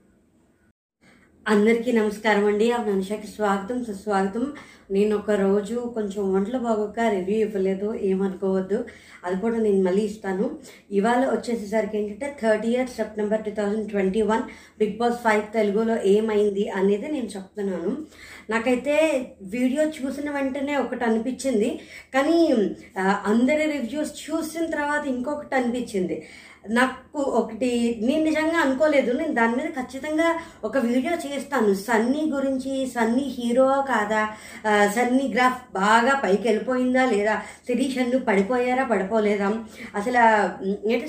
[1.53, 2.67] అందరికీ నమస్కారం అండి.
[2.73, 4.43] ఆ మనిషికి స్వాగతం సుస్వాగతం.
[4.91, 8.79] నేను ఒక రోజు కొంచెం వంటలు బాగోక రివ్యూ ఇవ్వలేదు ఏమనుకోవద్దు.
[9.25, 10.47] అది కూడా నేను మళ్ళీ ఇస్తాను.
[10.99, 14.45] ఇవాళ వచ్చేసేసరికి ఏంటంటే thirty year September two thousand twenty one
[14.79, 17.93] Bigg Boss five తెలుగులో ఏమైంది అనేది నేను చెప్తున్నాను.
[18.51, 18.97] నాకైతే
[19.57, 21.81] వీడియో చూసిన వెంటనే ఒకటి అనిపించింది.
[22.15, 22.39] కానీ
[23.25, 26.19] అందరి రివ్యూస్ చూసిన తర్వాత ఇంకొకటి అనిపించింది.
[26.65, 27.69] నాకు ఒకటి
[28.03, 29.13] నేను నిజంగా అనుకోలేదు.
[29.13, 30.27] నేను దాని మీద ఖచ్చితంగా
[30.65, 31.75] ఒక వీడియో చేస్తాను.
[31.81, 34.23] సన్నీ గురించి సన్నీ హీరో కాదా?
[34.97, 37.35] సన్నీ గ్రాఫ్ బాగా పైకి వెళ్ళిపోయిందా లేదా?
[37.67, 39.49] శిరీష్ అన్ను పడిపోయారా పడిపోలేదా?
[39.95, 40.23] అసలు
[40.65, 41.09] ఉమ్, ఏంటి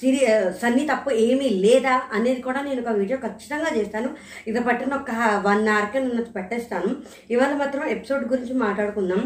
[0.00, 0.20] సిరి
[0.60, 4.10] సన్నీ తప్పు ఏమీ లేదా అనేది కూడా నేను ఒక వీడియో ఖచ్చితంగా చేస్తాను.
[4.46, 5.10] ఇది పట్టిన ఒక
[5.46, 6.90] వన్ అవర్కి నేను పెట్టేస్తాను.
[7.30, 9.22] ఇవాళ మాత్రం ఎపిసోడ్ గురించి మాట్లాడుకుందాం.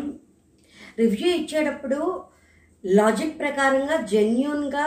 [0.98, 1.98] రివ్యూ ఇచ్చేటప్పుడు
[2.84, 4.84] లాజిక్ ప్రకారంగా జెన్యున్గా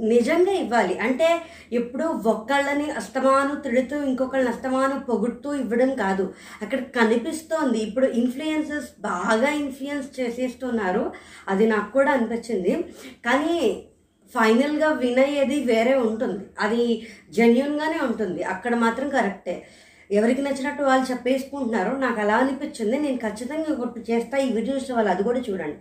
[0.00, 0.98] నిజంగా ఇవ్వాలి.
[0.98, 1.40] అంటే
[1.72, 6.34] ఎప్పుడు ఒక్కళ్ళని అస్తమాను తిడుతూ ఇంకొకళ్ళని అస్తమాను పొగుడుతూ ఇవ్వడం కాదు.
[6.62, 7.78] అక్కడ కనిపిస్తోంది.
[7.78, 11.12] ఇప్పుడు ఇన్ఫ్లుయెన్సెస్ బాగా ఇన్ఫ్లుయెన్స్ చేసేస్తున్నారు.
[11.48, 12.84] అది నాకు కూడా అనిపించింది.
[13.26, 13.86] కానీ
[14.34, 16.44] ఫైనల్గా వినయ్యేది వేరే ఉంటుంది.
[16.60, 18.42] అది జెన్యున్గానే ఉంటుంది.
[18.42, 19.66] అక్కడ మాత్రం కరెక్టే.
[20.10, 22.98] ఎవరికి నచ్చినట్టు వాళ్ళు చెప్పేసుకుంటున్నారు నాకు అలా అనిపించింది.
[22.98, 25.10] నేను ఖచ్చితంగా ఒకటి చేస్తా ఈ వీడియోస్ వాళ్ళు.
[25.10, 25.76] అది కూడా చూడండి.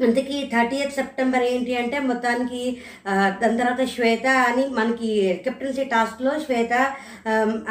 [0.00, 2.62] అందుకే థర్టీ ఎయిత్ సెప్టెంబర్ ఏంటి అంటే మొత్తానికి
[3.40, 5.10] దాని తర్వాత శ్వేత అని మనకి
[5.44, 6.72] కెప్టెన్సీ టాస్క్లో శ్వేత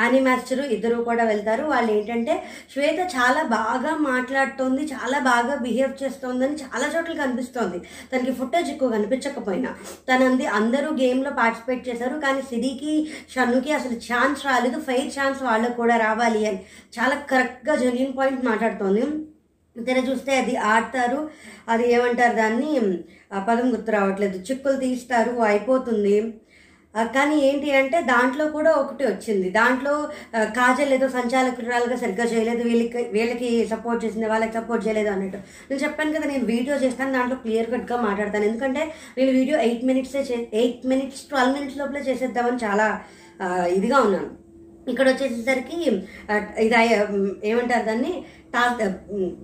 [0.04, 1.64] అని మాస్టర్ ఇద్దరు కూడా వెళ్తారు.
[1.72, 2.36] వాళ్ళు ఏంటంటే
[2.74, 7.82] శ్వేత చాలా బాగా మాట్లాడుతోంది చాలా బాగా బిహేవ్ చేస్తోందని చాలా చోట్ల కనిపిస్తోంది.
[8.14, 9.74] తనకి ఫుటేజ్ ఎక్కువ కనిపించకపోయినా.
[10.12, 12.18] తనంది అందరూ గేమ్లో పార్టిసిపేట్ చేశారు.
[12.26, 12.96] కానీ సిరికి
[13.36, 14.80] షన్నుకి అసలు ఛాన్స్ రాలేదు.
[14.90, 16.62] ఫెయిర్ ఛాన్స్ వాళ్ళకు కూడా రావాలి అని.
[17.00, 19.06] చాలా కరెక్ట్గా జెన్యున్ పాయింట్ మాట్లాడుతోంది.
[19.76, 21.20] తెర చూస్తే అది ఆడతారు.
[21.74, 22.74] అది ఏమంటారు దాన్ని?
[23.34, 24.38] ఆ పదం గుర్తు రావట్లేదు.
[24.50, 26.16] చిక్కులు తీస్తారు అయిపోతుంది.
[27.16, 29.48] కానీ ఏంటి అంటే దాంట్లో కూడా ఒకటి వచ్చింది.
[29.50, 29.94] దాంట్లో
[30.58, 32.62] కాజల్ ఏదో సంచాలకురాలుగా సరిగ్గా చేయలేదు.
[32.70, 35.40] వీళ్ళకి వీళ్ళకి సపోర్ట్ చేసింది వాళ్ళకి సపోర్ట్ చేయలేదు అన్నట్టు.
[35.70, 38.48] నేను చెప్పాను కదా నేను వీడియో చేస్తాను దాంట్లో క్లియర్ కట్గా మాట్లాడతాను.
[38.52, 38.84] ఎందుకంటే
[39.18, 42.88] నేను వీడియో ఎయిట్ మినిట్సే చే ఎయిట్ మినిట్స్ ట్వెల్వ్ మినిట్స్ లోపలే చేసేద్దామని చాలా
[43.78, 44.30] ఇదిగా ఉన్నాను.
[44.92, 45.78] ఇక్కడ వచ్చేసరికి
[46.66, 46.76] ఇది
[47.52, 48.14] ఏమంటారు దాన్ని?
[48.56, 48.82] టాస్క్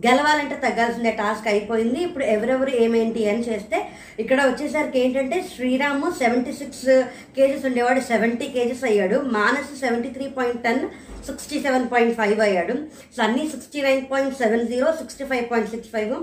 [0.05, 1.99] గెలవాలంటే తగ్గాల్సిందే టాస్క్ అయిపోయింది.
[2.07, 3.77] ఇప్పుడు ఎవరెవరు ఏమేంటి అని చేస్తే
[4.23, 6.89] ఇక్కడ వచ్చేసరికి ఏంటంటే శ్రీరాము సెవెంటీ సిక్స్
[7.37, 9.19] కేజెస్ ఉండేవాడు సెవెంటీ కేజెస్ అయ్యాడు.
[9.37, 10.83] Manas seventy three point ten
[11.29, 12.75] sixty seven point five అయ్యాడు.
[13.19, 16.13] Sunny sixty nine point seven zero sixty five point six five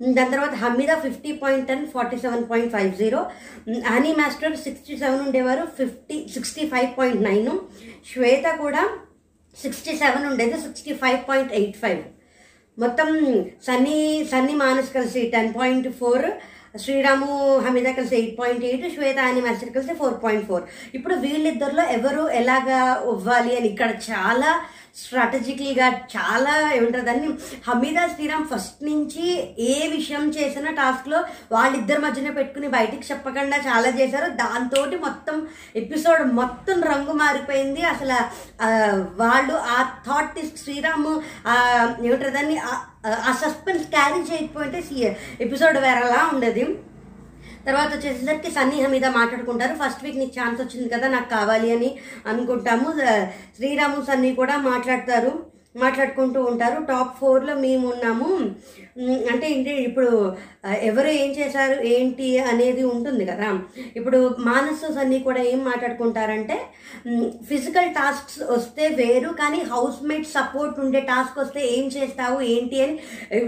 [0.00, 3.20] దాని తర్వాత Hamida fifty point ten forty seven point five zero
[3.92, 7.50] Anee master sixty seven ఉండేవారు fifty sixty five point nine
[8.10, 8.82] Swetha కూడా
[9.56, 12.02] sixty seven ఉండేది sixty five point eight five.
[12.78, 13.08] మొత్తం
[13.66, 13.98] సన్నీ
[14.30, 16.26] సన్నీ మానస్ కలిసి ten point four
[16.78, 20.62] Sreeram Hamida కలిసి eight point eight శ్వేత అని master కలిసి four point four
[20.94, 24.60] ఇప్పుడు వీళ్ళిద్దరిలో ఎవరు ఎలాగా ఇవ్వాలి అని ఇక్కడ చాలా
[24.96, 27.28] స్ట్రాటజికల్గా చాలా ఏమంటారు దాన్ని
[27.68, 29.26] హమీదా శ్రీరామ్ ఫస్ట్ నుంచి
[29.58, 34.30] ఏ విషయం చేసినా టాస్క్లో వాళ్ళిద్దరి మధ్యన పెట్టుకుని బయటికి చెప్పకుండా చాలా చేశారు.
[34.32, 37.82] దాంతో మొత్తం ఎపిసోడ్ మొత్తం రంగు మారిపోయింది.
[37.82, 38.18] అసలు
[39.16, 41.20] వాళ్ళు ఆ థాట్ శ్రీరామ్
[42.06, 42.58] ఏమంటారు దాన్ని
[43.06, 44.82] ఆ- సస్పెన్స్ క్యారీ చేయకపోతే
[45.40, 46.64] ఎపిసోడ్ వేరేలా ఉండేది.
[47.66, 49.74] తర్వాత వచ్చేసరికి సన్నీ హమీద మాట్లాడుకుంటారు.
[49.74, 52.92] ఫస్ట్ వీక్ నీకు ఛాన్స్ వచ్చింది కదా నాకు కావాలి అని అనుకుంటాము.
[53.56, 55.46] శ్రీరాము సన్నీ కూడా మాట్లాడతారు.
[55.76, 56.82] మాట్లాడుకుంటూ ఉంటారు.
[56.82, 58.50] టాప్ ఫోర్లో మేము ఉన్నాము.
[59.32, 60.10] అంటే ఏంటి ఇప్పుడు
[60.82, 63.48] ఎవరు ఏం చేశారు ఏంటి అనేది ఉంటుంది కదా.
[63.96, 66.56] ఇప్పుడు మానసస్ సన్నీ కూడా ఏం మాట్లాడుకుంటారంటే
[67.48, 72.94] ఫిజికల్ టాస్క్స్ వస్తే వేరు కానీ హౌస్ మేట్ సపోర్ట్ ఉండే టాస్క్ వస్తే ఏం చేస్తావు ఏంటి అని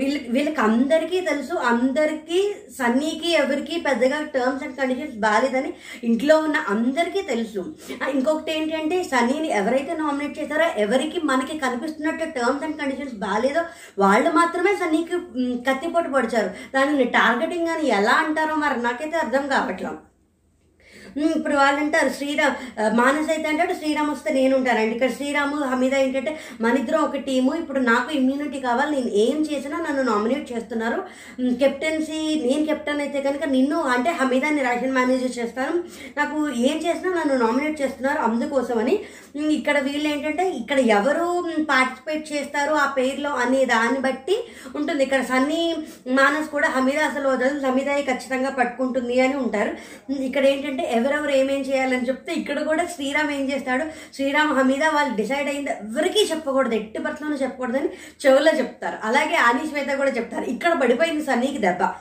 [0.00, 2.40] వీళ్ళ వీళ్ళకి అందరికీ తెలుసు అందరికీ
[2.78, 5.70] సన్నీకి ఎవరికి పెద్దగా టర్మ్స్ అండ్ కండిషన్స్ బాగాలేదని
[6.02, 7.60] ఇంట్లో ఉన్న అందరికీ తెలుసు.
[8.14, 13.64] ఇంకొకటి ఏంటంటే సన్నీని ఎవరైతే నామినేట్ చేశారో ఎవరికి మనకి కనిపిస్తున్నట్టు టర్మ్స్ అండ్ కండిషన్స్ బాగాలేదో
[13.98, 15.16] వాళ్ళు మాత్రమే సన్నీకి
[15.68, 16.50] కత్తిపోటు పొడిచారు.
[16.74, 20.13] దానిని టార్గెటింగ్ అని ఎలా అంటారో మరి నాకైతే అర్థం కావట్లేదు
[21.16, 22.54] ఇప్పుడు వాళ్ళు అంటారు శ్రీరామ్
[22.96, 27.54] మానస్ అయితే అంటాడు శ్రీరామ్ వస్తే నేను ఉంటానండి ఇక్కడ శ్రీరాము హమీద ఏంటంటే మన ఇద్దరం ఒక టీము
[27.54, 30.98] ఇప్పుడు నాకు ఇమ్యూనిటీ కావాలి నేను ఏం చేసినా నన్ను నామినేట్ చేస్తున్నారు.
[31.58, 35.74] కెప్టెన్సీ నేను కెప్టెన్ అయితే కనుక నిన్ను అంటే హమీదాని రేషన్ మేనేజర్ చేస్తాను.
[36.16, 38.98] నాకు ఏం చేసినా నన్ను నామినేట్ చేస్తున్నారు అందుకోసమని.
[39.36, 44.36] ఇక్కడ వీళ్ళు ఏంటంటే ఇక్కడ ఎవరు పార్టిసిపేట్ చేస్తారు ఆ పేరులో అనే దాన్ని బట్టి
[44.76, 45.02] ఉంటుంది.
[45.02, 45.76] ఇక్కడ సన్నీ
[46.08, 47.66] మానస్ కూడా హమీద అసలు వదలదు.
[47.66, 49.72] హమీదాయి ఖచ్చితంగా పట్టుకుంటుంది అని ఉంటారు.
[50.12, 53.84] ఇక్కడ ఏంటంటే ఎవరెవరు ఏమేం చేయాలని చెప్తే ఇక్కడ కూడా శ్రీరామ్ ఏం చేస్తాడు?
[54.14, 55.70] శ్రీరామ్ హమీద వాళ్ళు డిసైడ్ అయింది.
[55.70, 56.74] ఎవరికీ చెప్పకూడదు.
[56.80, 57.90] ఎట్టి పట్లనూ చెప్పకూడదని
[58.24, 58.98] చెవులో చెప్తారు.
[59.04, 60.46] అలాగే ఆని శ్వేత కూడా చెప్తారు.
[60.56, 61.92] ఇక్కడ పడిపోయింది సన్నీకి దెబ్బ.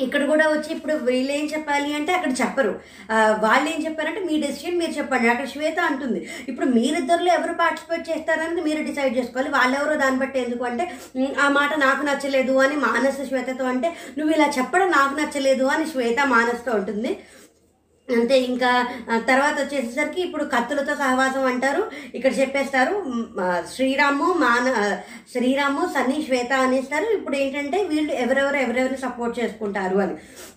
[0.00, 2.70] ఇక్కడ కూడా వచ్చి ఇప్పుడు వీళ్ళు ఏం చెప్పాలి అంటే అక్కడ చెప్పరు.
[3.44, 5.28] వాళ్ళు ఏం చెప్పారంటే మీ డెసిషన్ మీరు చెప్పండి.
[5.32, 6.20] అక్కడ శ్వేత అంటుంది.
[6.48, 9.50] ఇప్పుడు మీరిద్దరిలో ఎవరు పార్టిసిపేట్ చేస్తారని మీరు డిసైడ్ చేసుకోవాలి.
[9.56, 10.86] వాళ్ళెవరో దాన్ని బట్టి ఎందుకు అంటే
[11.44, 16.26] ఆ మాట నాకు నచ్చలేదు అని మానస శ్వేతతో అంటే నువ్వు ఇలా చెప్పడం నాకు నచ్చలేదు అని శ్వేత
[16.34, 17.12] మానస్తో ఉంటుంది
[18.08, 18.70] అంతే ఇంకా
[19.28, 21.82] తర్వాత వచ్చేసరికి ఇప్పుడు కత్తులతో సహవాసం అంటారు.
[22.16, 22.94] ఇక్కడ చెప్పేస్తారు
[23.74, 24.66] శ్రీరాము మాన
[25.32, 27.06] శ్రీరాము సన్నీ శ్వేత అనేస్తారు.
[27.18, 30.14] ఇప్పుడు ఏంటంటే వీళ్ళు ఎవరెవరు ఎవరెవరు సపోర్ట్ చేసుకుంటారు అని.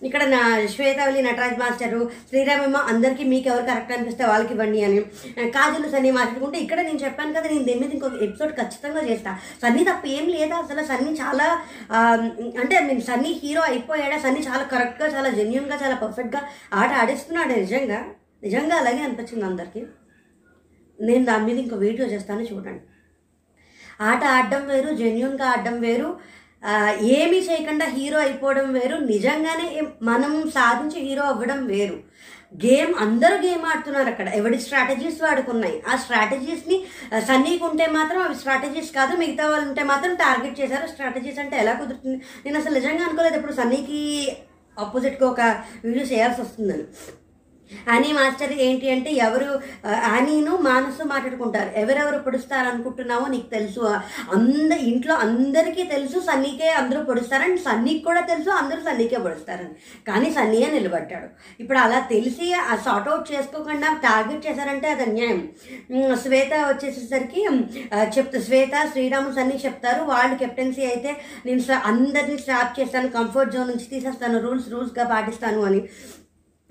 [0.08, 0.42] ఇక్కడ నా
[0.74, 5.00] శ్వేతవల్లి నటరాజ్ మాస్టరు శ్రీరామేమో అందరికీ మీకు ఎవరు కరెక్ట్ అనిపిస్తే వాళ్ళకి ఇవ్వండి అని.
[5.56, 9.32] కాజులు సన్నీ మాట్లాడుకుంటే ఇక్కడ నేను చెప్పాను కదా నేను దీని మీద ఇంకొక ఎపిసోడ్ ఖచ్చితంగా చేస్తా.
[9.64, 11.48] సన్నీ తప్ప ఏం లేదా అసలు సన్నీ చాలా
[12.62, 14.20] అంటే నేను సన్నీ హీరో అయిపోయాడా?
[14.26, 16.42] సన్నీ చాలా కరెక్ట్గా చాలా జెన్యున్గా చాలా పర్ఫెక్ట్గా
[16.82, 17.36] ఆట ఆడిస్తున్నాడు?
[17.44, 18.04] నిజంగా?
[18.42, 19.86] నిజంగా అలాగే అనిపించింది అందరికీ.
[21.00, 22.80] నేను దాని మీద ఇంకో వీడియో చేస్తాను చూడండి.
[24.00, 26.20] ఆట ఆడడం వేరు జెన్యున్గా ఆడడం వేరు
[27.00, 31.98] ఏమీ చేయకుండా హీరో అయిపోవడం వేరు నిజంగానే మనం సాధించి హీరో అవ్వడం వేరు.
[32.66, 34.28] గేమ్ అందరూ గేమ్ ఆడుతున్నారు అక్కడ.
[34.28, 35.82] ఎవడి స్ట్రాటజీస్ వాడుకున్నాయి?
[35.88, 36.86] ఆ స్ట్రాటజీస్ని
[37.28, 40.86] సన్నీకి ఉంటే మాత్రం అవి స్ట్రాటజీస్ కాదు మిగతా వాళ్ళు ఉంటే మాత్రం టార్గెట్ చేశారు.
[40.86, 42.16] స్ట్రాటజీస్ అంటే ఎలా కుదురుతుంది?
[42.16, 43.36] నేను అసలు నిజంగా అనుకోలేదు.
[43.36, 44.32] ఇప్పుడు సన్నీకి
[44.78, 45.40] ఆపోజిట్గా ఒక
[45.84, 46.82] వీడియో చేయాల్సి వస్తుందని.
[47.94, 49.48] అని మాస్టర్ ఏంటి అంటే ఎవరు
[49.84, 51.70] ఆ, అనీను మానసు మాట్లాడుకుంటారు.
[51.76, 53.82] ఎవరెవరు పొడుస్తారు అనుకుంటున్నావో నీకు తెలుసు.
[54.36, 59.72] అంద ఇంట్లో అందరికీ తెలుసు సన్నీకే అందరూ పొడుస్తారని సన్నీకి కూడా తెలుసు అందరూ సన్నీకే పొడుస్తారని.
[60.08, 61.28] కానీ సన్నీయే నిలబడ్డాడు.
[61.60, 65.40] ఇప్పుడు అలా తెలిసి ఆ సార్ట్ అవుట్ చేసుకోకుండా టార్గెట్ చేశారంటే అది అన్యాయం.
[66.24, 67.42] శ్వేత వచ్చేసేసరికి
[68.16, 70.02] చెప్తా శ్వేత శ్రీరాము సన్నీ చెప్తారు.
[70.12, 71.10] వాళ్ళు కెప్టెన్సీ అయితే
[71.46, 75.80] నేను అందరినీ స్టాప్ చేస్తాను కంఫర్ట్ జోన్ నుంచి తీసేస్తాను రూల్స్ రూల్స్గా పాటిస్తాను అని.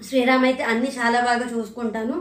[0.05, 2.15] శ్రీరామ్ అయితే అన్ని చాలా బాగా చూసుకుంటాను.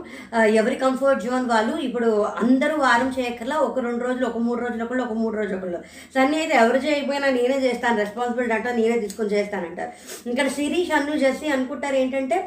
[0.59, 2.09] ఎవరి కంఫర్ట్ జోన్ వాళ్ళు ఇప్పుడు
[2.43, 5.81] అందరూ వారం చేయక్కర్లా ఒక రెండు రోజులు ఒక మూడు రోజులు ఒకళ్ళు ఒక మూడు రోజులు ఒకళ్ళు.
[6.15, 9.91] సన్నీ అయితే ఎవరు చేయకపోయినా నేనే చేస్తాను రెస్పాన్సిబిలిటీ అంటే నేనే తీసుకొని చేస్తానంటారు.
[10.31, 12.39] ఇంకా సిరీష్ అన్ను చేసి అనుకుంటారు ఏంటంటే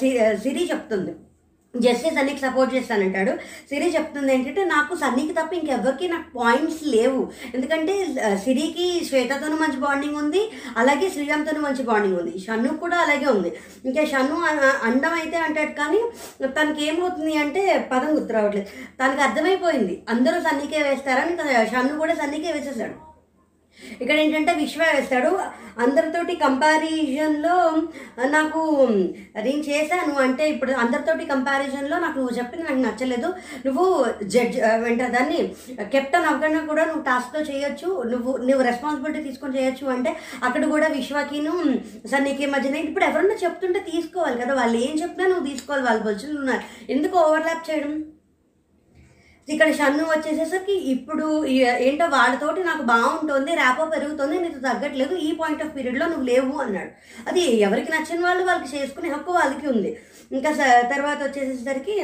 [0.00, 1.14] సిరీ సిరి చెప్తుంది.
[1.76, 3.30] Justice సన్నీకి support చేస్తానంటాడు.
[3.68, 7.30] సిరి చెప్తుంది ఏంటంటే నాకు సన్నీకి తప్ప ఇంకెవ్వరికి నాకు పాయింట్స్ లేవు.
[7.54, 8.06] ఎందుకంటే
[8.44, 12.38] సిరికి శ్వేతతోనూ మంచి బాండింగ్ ఉంది అలాగే శ్రీరామ్తోనూ మంచి బాండింగ్ ఉంది.
[12.38, 13.52] షన్ను కూడా అలాగే ఉంది.
[13.84, 16.10] ఇంకా షన్ను అ- అండం అయితే అంటాడు కానీ
[16.46, 18.66] తనకి ఏమవుతుంది అంటే పదం గుర్తు రావట్లేదు.
[19.04, 20.02] తనకి అర్థమైపోయింది.
[20.08, 21.36] అందరూ సన్నీకే వేస్తారని
[21.70, 23.11] షన్ను కూడా సన్నీకే వేసేసాడు.
[24.00, 25.38] ఇక్కడ ఏంటంటే విశ్వ వేస్తాడు.
[25.78, 27.54] అందరితోటి కంపారిజన్లో
[28.36, 28.60] నాకు
[29.46, 30.14] నేను చేశాను.
[30.14, 33.34] అంటే ఇప్పుడు అందరితోటి కంపారిజన్లో నాకు నువ్వు చెప్పింది నాకు నచ్చలేదు.
[33.66, 35.54] నువ్వు జడ్జ్ వెంట దాన్ని
[35.94, 38.02] కెప్టెన్ అవ్వకుండా కూడా నువ్వు టాస్క్లో చేయొచ్చు.
[38.12, 39.86] నువ్వు నువ్వు రెస్పాన్సిబిలిటీ తీసుకొని చేయొచ్చు.
[39.96, 41.54] అంటే అక్కడ కూడా విశ్వకిను
[42.12, 44.54] సన్నీకి మధ్యన ఇప్పుడు ఎవరన్నా చెప్తుంటే తీసుకోవాలి కదా.
[44.54, 45.86] వాళ్ళు ఏం చెప్పినా నువ్వు తీసుకోవాలి.
[45.86, 48.11] వాళ్ళ బొచ్చులు ఉన్నారు ఎందుకు ఓవర్లాప్ చేయడం?
[49.48, 51.26] ఇక్కడ షన్ను వచ్చేసేసరికి ఇప్పుడు
[51.86, 56.90] ఏంటో వాళ్ళతోటి నాకు బాగుంటుంది ర్యాపో పెరుగుతుంది నీకు తగ్గట్లేదు ఈ పాయింట్ ఆఫ్ పీరియడ్లో నువ్వు లేవు అన్నాడు.
[57.28, 59.90] అది ఎవరికి నచ్చిన వాళ్ళు వాళ్ళకి చేసుకునే హక్కు వాళ్ళకి ఉంది.
[60.32, 61.94] ఇంకా స- తర్వాత వచ్చేసేసరికి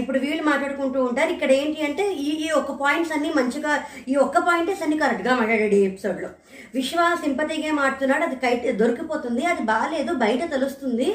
[0.00, 1.30] ఇప్పుడు వీళ్ళు మాట్లాడుకుంటూ ఉంటారు.
[1.30, 3.72] ఇక్కడ ఏంటి అంటే ఈ ఈ ఒక్క పాయింట్స్ అన్నీ మంచిగా
[4.08, 6.30] ఈ ఒక్క పాయింట్స్ అన్ని కరెక్ట్గా మాట్లాడాడు ఈ ఎపిసోడ్లో
[6.74, 9.42] విశ్వ సింపతి గేమ్ ఆడుతున్నాడు అది కైట్ దొరికిపోతుంది.
[9.46, 10.12] అది బాగాలేదు.
[10.14, 11.08] బయట తెలుస్తుంది.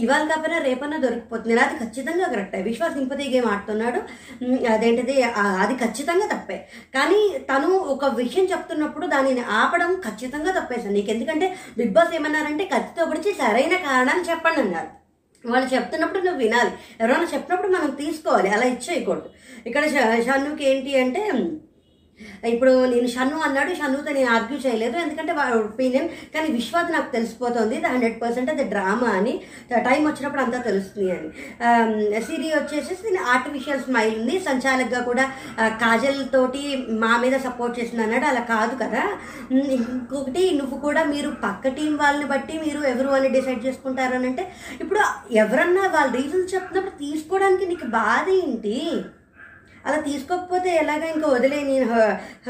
[0.00, 1.60] ఇవాళ కాకపోయినా రేపన్నా దొరికిపోతుంది.
[1.60, 4.00] అది ఖచ్చితంగా కరెక్టే విశ్వ సింపతి గేమ్ ఆడుతున్నాడు
[4.68, 5.16] అదేంటిది
[5.62, 6.58] అది ఖచ్చితంగా తప్పే.
[6.94, 11.48] కానీ తను ఒక విషయం చెప్తున్నప్పుడు దానిని ఆపడం ఖచ్చితంగా తప్పేసాను నీకు ఎందుకంటే
[11.78, 14.90] బిగ్ బాస్ ఏమన్నారంటే కత్తితో పొడిచి సరైన కారణాన్ని చెప్పండి అన్నారు.
[15.46, 16.72] వాళ్ళు చెప్తున్నప్పుడు నువ్వు వినాలి.
[17.00, 18.48] ఎవరైనా చెప్పినప్పుడు మనం తీసుకోవాలి.
[18.48, 19.28] అలా ఇచ్చేయకూడదు
[19.66, 19.84] ఇక్కడ
[20.26, 21.22] షన్నుకి ఏంటి అంటే
[22.52, 24.96] ఇప్పుడు నేను షన్ను అన్నాడు షన్నుతో నేను ఆర్గ్యూ చేయలేదు.
[25.04, 27.74] ఎందుకంటే వాడి ఒపీనియన్ కానీ విశ్వాస్ నాకు తెలిసిపోతుంది.
[27.78, 29.34] ఇది హండ్రెడ్ పర్సెంట్ అది డ్రామా అని.
[29.88, 31.30] టైం వచ్చినప్పుడు అంతా తెలుస్తుంది అని.
[32.28, 34.36] సిరి వచ్చేసి ఆర్టిఫిషియల్ స్మైల్ ఉంది.
[34.48, 35.24] సంచాలక్గా కూడా
[35.82, 36.62] కాజల్ తోటి
[37.04, 38.28] మా మీద సపోర్ట్ చేసింది అన్నాడు.
[38.32, 39.02] అలా కాదు కదా.
[39.78, 44.44] ఇంకొకటి నువ్వు కూడా మీరు పక్క టీం వాళ్ళని బట్టి మీరు ఎవరు అని డిసైడ్ చేసుకుంటారు అని అంటే
[44.80, 45.02] ఇప్పుడు
[45.44, 48.78] ఎవరన్నా వాళ్ళ రీజన్స్ చెప్తున్నప్పుడు తీసుకోవడానికి నీకు బాధ ఏంటి?
[49.86, 51.86] అలా తీసుకోకపోతే ఎలాగ ఇంకా వదిలే నేను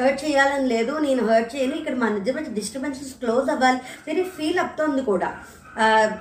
[0.01, 1.75] హర్ట్ చేయాలని లేదు నేను హర్ట్ చేయను.
[1.81, 3.81] ఇక్కడ మన మధ్య డిస్టర్బెన్సెస్ క్లోజ్ అవ్వాలి.
[4.07, 5.31] సరే ఫీల్ అవుతోంది కూడా.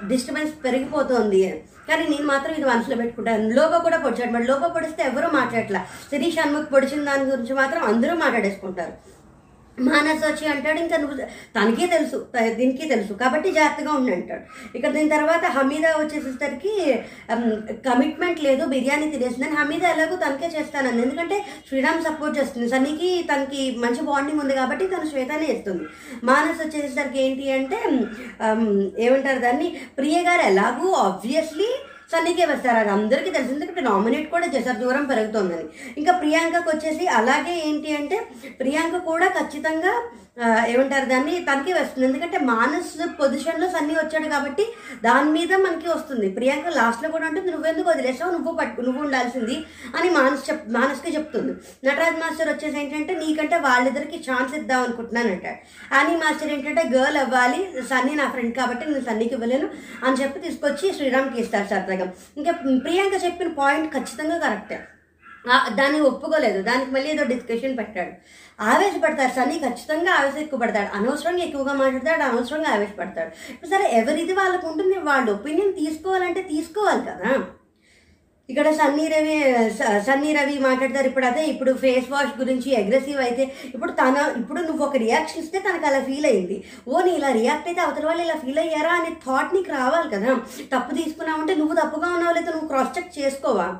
[0.08, 1.42] డిస్టర్బెన్స్ పెరిగిపోతుంది.
[1.90, 3.50] కానీ నేను మాత్రం ఇది మనసులో పెట్టుకుంటాను.
[3.54, 4.32] లోగో కూడా పొడిచాడు.
[4.32, 5.82] మరి లోగో పొడిస్తే ఎవరూ మాట్లాడట్లా.
[6.12, 8.94] శిరీష్ షణ్ముఖ్ పొడిచిన దాని గురించి మాత్రం అందరూ మాట్లాడేసుకుంటారు.
[9.88, 11.16] మానస్ వచ్చి అంటాడు ఇంకా నువ్వు
[11.56, 12.18] తనకే తెలుసు
[12.60, 13.14] దీనికి తెలుసు.
[13.22, 14.44] కాబట్టి జాగ్రత్తగా ఉండి అంటాడు.
[14.78, 16.74] ఇక దీని తర్వాత హమీదా వచ్చేసేసరికి
[17.88, 22.68] కమిట్మెంట్ లేదు బిర్యానీ తినేసిందని హమీదా ఎలాగో తనకే చేస్తానంది ఎందుకంటే శ్రీరామ్ సపోర్ట్ చేస్తుంది.
[22.74, 25.86] సన్నీకి తనకి మంచి బాండింగ్ ఉంది కాబట్టి తను శ్వేతనే ఇస్తుంది
[26.32, 27.80] మానస్ వచ్చేసరికి ఏంటి అంటే
[29.06, 29.70] ఏమంటారు దాన్ని?
[30.00, 31.72] ప్రియ గారు ఎలాగూ ఆబ్వియస్లీ
[32.14, 32.78] సన్నీకే వస్తారు.
[32.84, 34.80] అది అందరికీ తెలిసింది ఎందుకంటే నామినేట్ కూడా చేశారు.
[34.84, 35.68] దూరం పెరుగుతుందని.
[35.98, 38.20] ఇంకా ప్రియాంకకు వచ్చేసి అలాగే ఏంటి అంటే
[38.60, 39.94] ప్రియాంక కూడా ఖచ్చితంగా
[40.68, 41.34] ఏమంటారు దాన్ని?
[41.40, 42.06] తనకి వస్తుంది.
[42.08, 44.64] ఎందుకంటే మానస్ పొజిషన్లో సన్నీ వచ్చాడు కాబట్టి
[45.04, 46.28] దాని మీద మనకి వస్తుంది.
[46.30, 48.32] ప్రియాంక లాస్ట్లో కూడా ఉంటుంది నువ్వెందుకు వదిలేసావు?
[48.32, 49.58] నువ్వు పట్టు నువ్వు ఉండాల్సింది
[49.98, 51.54] అని మానస్ చెప్ మానస్కి చెప్తుంది.
[51.86, 55.54] నటరాజ్ మాస్టర్ వచ్చేసి ఏంటంటే నీకంటే వాళ్ళిద్దరికి ఛాన్స్ ఇద్దాం అనుకుంటున్నాను
[56.00, 59.70] అని మాస్టర్ ఏంటంటే గర్ల్ అవ్వాలి సన్నీ నా ఫ్రెండ్ కాబట్టి నేను సన్నీకి ఇవ్వలేను
[60.06, 62.52] అని చెప్పి తీసుకొచ్చి శ్రీరామ్కి ఇస్తారు సరదాగా ఇంకా
[62.86, 64.80] ప్రియాంక చెప్పిన పాయింట్ ఖచ్చితంగా కరెక్టే
[65.48, 66.62] దాన్ని ఒప్పుకోలేదు.
[66.62, 68.12] దానికి మళ్ళీ ఏదో డిస్కషన్ పెట్టాడు.
[68.62, 69.36] ఆవేశపడతాడు.
[69.36, 72.22] సన్నీ ఖచ్చితంగా ఆవేశం ఎక్కువ పడతాడు అనవసరంగా ఎక్కువగా మాట్లాడతాడు.
[72.22, 73.52] అనవసరంగా ఆవేశపడతాడు.
[73.52, 74.98] ఇప్పుడు సరే ఎవరిది వాళ్ళకు ఉంటుంది?
[74.98, 77.44] వాళ్ళ ఒపీనియన్ తీసుకోవాలంటే తీసుకోవాలి కదా.
[78.50, 81.08] ఇక్కడ సన్నీ రవి స- సన్నీ రవి మాట్లాడతారు.
[81.08, 85.60] ఇప్పుడు అదే ఇప్పుడు ఫేస్ వాష్ గురించి అగ్రెసివ్ అయితే ఇప్పుడు తన ఇప్పుడు నువ్వు ఒక రియాక్షన్ ఇస్తే
[85.60, 86.64] తనకు అలా ఫీల్ అయింది.
[86.88, 90.36] ఓ నీ ఇలా రియాక్ట్ అయితే అవతల వాళ్ళు ఇలా ఫీల్ అయ్యారా అనే థాట్ నీకు రావాలి కదా.
[90.76, 93.76] తప్పు తీసుకున్నావంటే నువ్వు తప్పుగా ఉన్నావు లేదా నువ్వు క్రాస్ చెక్ చేసుకోవా?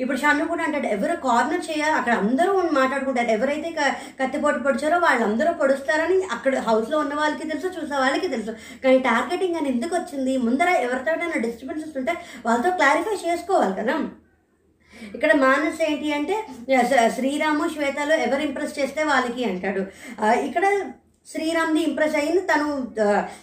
[0.00, 1.94] ఇప్పుడు షన్ను కూడా అంటాడు ఎవరు కార్నర్ చేయాలి?
[1.94, 3.26] అక్కడ అందరూ మాట్లాడుకుంటారు.
[3.26, 8.50] ఎవరైతే క- కత్తిపోటు పొడిచారో వాళ్ళందరూ పొడుస్తారని అక్కడ హౌస్లో ఉన్న వాళ్ళకి తెలుసు చూసే వాళ్ళకి తెలుసు.
[8.84, 10.36] కానీ టార్గెటింగ్ అని ఎందుకు వచ్చింది?
[10.38, 12.14] ముందర ఎవరితోటైనా డిస్టర్బెన్సెస్ ఉంటే
[12.46, 14.08] వాళ్ళతో క్లారిఫై చేసుకోవాలి కదా.
[15.14, 16.46] ఇక్కడ మానస్ ఏంటి అంటే
[17.10, 19.86] శ్రీరాము శ్వేతలో ఎవరు ఇంప్రెస్ చేస్తే వాళ్ళకి అంటాడు.
[20.24, 20.64] ఇక్కడ
[21.30, 22.88] శ్రీరామ్ది ఇంప్రెస్ అయింది తను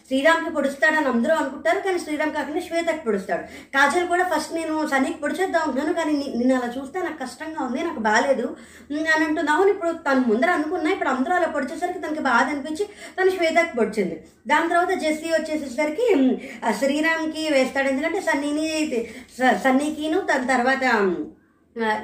[0.08, 1.80] శ్రీరామ్కి పొడుస్తాడని అందరూ అనుకుంటారు.
[1.80, 3.42] కానీ శ్రీరామ్ కాకుండా శ్వేతకి పొడుస్తాడు.
[3.44, 5.94] కాజల్ కూడా ఫస్ట్ నేను సన్నీకి పొడిచేద్దాం అనుకున్నాను.
[5.94, 8.58] కానీ ని- నిన్ను అలా చూస్తే నాకు కష్టంగా ఉంది నాకు బాగాలేదు
[8.92, 9.68] అని అంటున్నావు.
[9.68, 10.92] ఇప్పుడు తను ముందర అనుకున్నా.
[10.92, 12.89] ఇప్పుడు అందరూ అలా పొడిచేసరికి తనకి బాధ అనిపించి
[13.22, 14.24] తను శ్వేతకి పొడిచింది.
[14.48, 16.38] దాని తర్వాత జెస్సీ వచ్చేసేసరికి
[16.80, 17.88] శ్రీరామ్కి వేస్తాడు.
[17.88, 19.08] ఎందుకంటే సన్నీని
[19.39, 20.84] స- సన్నీకిను తన తర్వాత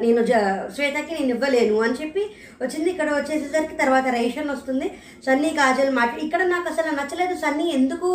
[0.04, 0.34] నేను జ
[0.76, 2.24] శ్వేతకి నేను ఇవ్వలేను అని చెప్పి
[2.64, 2.88] వచ్చింది.
[2.94, 4.88] ఇక్కడ వచ్చేసేసరికి తర్వాత రేషన్ వస్తుంది.
[5.26, 7.36] సన్నీ కాజల్ మాట ఇక్కడ నాకు అసలు నచ్చలేదు.
[7.44, 8.10] సన్నీ ఎందుకు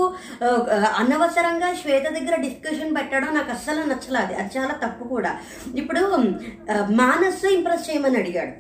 [1.03, 4.33] అనవసరంగా శ్వేత దగ్గర డిస్కషన్ పెట్టడం నాకు అస్సలు నచ్చలేదు.
[4.41, 5.33] అది చాలా తప్పు కూడా.
[5.83, 6.03] ఇప్పుడు
[7.03, 8.55] మానస్ ఇంప్రెస్ చేయమని అడిగాడు.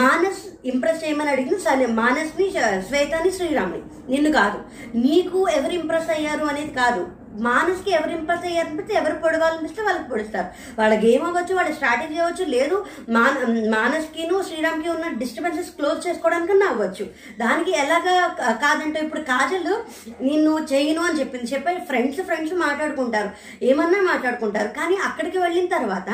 [0.00, 2.46] మానస్ ఇంప్రెస్ చేయమని అడిగిన సరే మానస్ని
[2.88, 3.82] శ్వేతని శ్రీరామ్ని.
[4.12, 4.58] నిన్ను కాదు.
[5.06, 7.04] నీకు ఎవరు ఇంప్రెస్ అయ్యారు అనేది కాదు.
[7.48, 10.48] మానస్కి ఎవరు ఇంప్రెస్ అయ్యారనిపిస్తే ఎవరు పొడవాలనిపిస్తే వాళ్ళకి పొడుస్తారు.
[10.78, 12.76] వాళ్ళ గేమ్ అవ్వచ్చు వాళ్ళ స్ట్రాటజీ అవ్వచ్చు లేదు
[13.08, 13.34] మాన
[13.70, 17.06] మానస్కిను శ్రీరామ్కి ఉన్న డిస్టర్బెన్సెస్ క్లోజ్ చేసుకోవడానికన్నా అవ్వచ్చు.
[17.38, 18.14] దానికి ఎలాగా
[18.52, 19.72] కాదంటే ఇప్పుడు కాజల్
[20.20, 21.52] నిన్ను చేయను అని చెప్పింది.
[21.52, 23.30] చెప్పి ఫ్రెండ్స్ ఫ్రెండ్స్ మాట్లాడుకుంటారు.
[23.62, 24.68] ఏమన్నా మాట్లాడుకుంటారు.
[24.68, 26.08] కానీ అక్కడికి వెళ్ళిన తర్వాత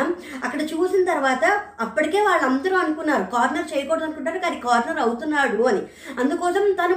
[0.44, 1.44] అక్కడ చూసిన తర్వాత
[1.80, 5.82] అప్పటికే వాళ్ళందరూ అనుకున్నారు కార్నర్ చేయకూడదు అనుకుంటారు కానీ కార్నర్ అవుతున్నాడు అని.
[6.20, 6.94] అందుకోసం తను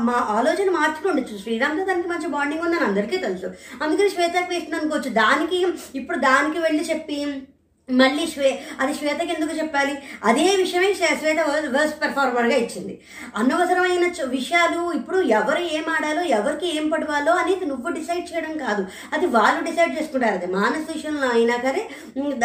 [0.00, 3.50] మా ఆలోచన మార్చుకుండొచ్చు శ్రీరామ్తో తనకి మంచి బాండింగ్ ఉందని అందరికీ తెలుసు.
[3.82, 5.10] అందుకని శ్వేతకి వేసిన అనుకోవచ్చు.
[5.22, 5.58] దానికి
[5.98, 7.18] ఇప్పుడు దానికి వెళ్ళి చెప్పి
[7.90, 9.98] మళ్ళీ శ్వే అది శ్వేతకి ఎందుకు చెప్పాలి?
[10.24, 13.00] అదే విషయమే శ్వేత వర్స్ పెర్ఫార్మర్గా ఇచ్చింది.
[13.36, 18.86] అనవసరమైన విషయాలు ఇప్పుడు ఎవరు ఏం ఆడాలో ఎవరికి ఏం పడవాలో అనేది నువ్వు డిసైడ్ చేయడం కాదు.
[19.12, 20.34] అది వాళ్ళు డిసైడ్ చేసుకుంటారు.
[20.34, 21.90] అది మానస విషయంలో అయినా సరే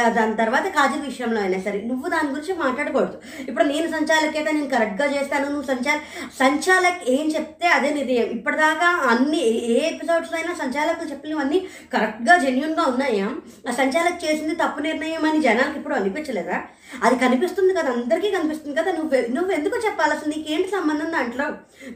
[0.10, 1.82] దాని తర్వాత కాజల్ విషయంలో అయినా సరే.
[1.82, 3.22] నువ్వు దాని గురించి మాట్లాడకూడదు.
[3.40, 5.46] ఇప్పుడు నేను సంచాలకైతే నేను కరెక్ట్గా చేస్తాను.
[5.46, 6.00] నువ్వు సంచాల
[6.40, 8.26] సంచాలక్ ఏం చెప్తే అదే నిర్ణయం.
[8.26, 13.32] ఇప్పటిదాకా అన్ని ఏ- ఏ ఎపిసోడ్స్ అయినా సంచాలకులు చెప్పినవన్నీ కరెక్ట్గా జెన్యున్గా ఉన్నాయా?
[13.70, 16.58] ఆ సంచాలక్ చేసింది తప్పు నిర్ణయం అని జనాలకు ఇప్పుడు అనిపించలేదా?
[17.04, 20.14] అది కనిపిస్తుంది కదా అందరికీ కనిపిస్తుంది కదా నువ్వు నువ్వు ఎందుకు చెప్పాలి?
[20.14, 21.46] అసలు నీకేంటి సంబంధం దాంట్లో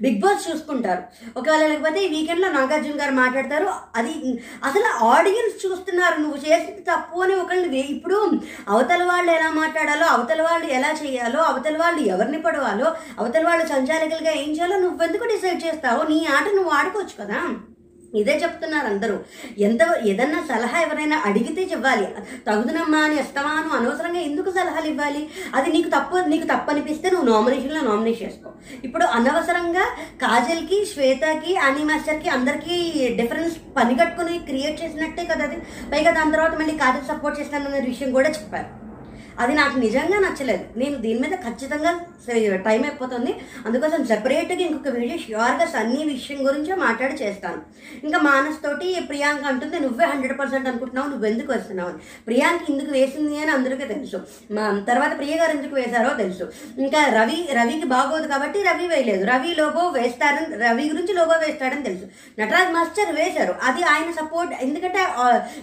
[0.02, 1.04] బిగ్ బాస్ చూసుకుంటారు.
[1.38, 3.68] ఒకవేళ లేకపోతే ఈ వీకెండ్లో నాగార్జున గారు మాట్లాడతారు.
[3.96, 4.14] అది
[4.64, 6.22] అసలు ఆడియన్స్ చూస్తున్నారు.
[6.22, 8.18] నువ్వు చేసింది తప్పు అని ఒకళ్ళు ఇప్పుడు
[8.70, 14.32] అవతల వాళ్ళు ఎలా మాట్లాడాలో అవతల వాళ్ళు ఎలా చేయాలో అవతల వాళ్ళు ఎవరిని పడవాలో అవతల వాళ్ళు సంచాలకులుగా
[14.32, 16.04] ఏం చేయాలో నువ్వెందుకు డిసైడ్ చేస్తావు?
[16.04, 17.42] నీ ఆట నువ్వు ఆడుకోవచ్చు కదా?
[18.16, 19.18] ఇదే చెప్తున్నారు అందరూ.
[19.58, 22.08] ఎంత ఏదన్నా సలహా ఎవరైనా అడిగితే ఇవ్వాలి
[22.48, 25.30] తగుదనమ్మా అని ఇస్తామాను అనవసరంగా ఎందుకు సలహాలు ఇవ్వాలి?
[25.56, 28.50] అది నీకు తప్పు నీకు తప్పు అనిపిస్తే నువ్వు నామినేషన్లో నామినేట్ చేసుకో.
[28.84, 29.86] ఇప్పుడు అనవసరంగా
[30.22, 32.76] కాజల్కి శ్వేతకి అనీ మాస్టర్కి అందరికీ
[33.16, 35.56] డిఫరెన్స్ పని కట్టుకుని క్రియేట్ చేసినట్టే కదా అది.
[35.92, 38.87] పైగా దాని తర్వాత మళ్ళీ కాజల్ సపోర్ట్ చేస్తానన్న విషయం కూడా చెప్పారు.
[39.40, 40.66] అది నాకు నిజంగా నచ్చలేదు.
[40.78, 42.00] నేను దీని మీద ఖచ్చితంగా
[42.58, 43.36] టైం అయిపోతుంది.
[43.66, 47.62] అందుకోసం సెపరేట్గా ఇంకొక వీడియో ష్యూర్గా సన్నీ విషయం గురించి మాట్లాడి చేస్తాను.
[48.04, 51.90] ఇంకా మానస్ తోటి ప్రియాంక అంటుంది నువ్వే హండ్రెడ్ పర్సెంట్ అనుకుంటున్నావు నువ్వు ఎందుకు వస్తున్నావు?
[51.90, 54.18] అని ప్రియాంక ఎందుకు వేసింది అని అందరికీ తెలుసు.
[54.52, 56.44] మా తర్వాత ప్రియ గారు ఎందుకు వేశారో తెలుసు.
[56.78, 59.26] ఇంకా రవి రవికి బాగోదు కాబట్టి రవి వేయలేదు.
[59.26, 62.06] రవి లోబో వేస్తారని రవి గురించి లోబో వేస్తాడని తెలుసు.
[62.42, 63.56] నటరాజ్ మాస్టర్ వేశారు.
[63.64, 65.08] అది ఆయన సపోర్ట్ ఎందుకంటే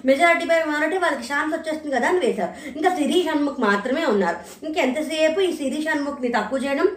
[0.04, 2.52] మెజారిటీ బై మైనారిటీ వాళ్ళకి ఛాన్స్ వచ్చేస్తుంది కదా అని వేశారు.
[2.76, 4.38] ఇంకా సిరీష్ హన్ముఖ్ మాత్రమే ఉన్నారు.
[4.66, 6.88] ఇంకెంతసేపు ఈ శిరీష్ హన్ముఖ్ని తక్కువ చేయడం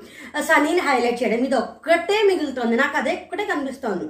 [0.49, 2.77] సనీని హైలైట్ చేయడం ఇది ఒక్కటే మిగులుతోంది.
[2.83, 4.07] నాకు అదే ఒక్కటే కనిపిస్తోంది.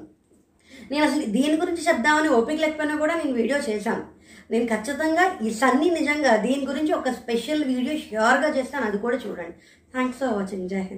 [0.91, 4.03] నేను అసలు దీని గురించి చెప్దామని ఓపిక లేకపోయినా కూడా నేను వీడియో చేశాను.
[4.51, 8.85] నేను ఖచ్చితంగా ఈ సన్నీ నిజంగా దీని గురించి ఒక స్పెషల్ వీడియో షూర్గా చేస్తాను.
[8.89, 9.55] అది కూడా చూడండి.
[9.93, 10.95] థ్యాంక్స్ ఫర్ వాచింగ్ జై హింద్.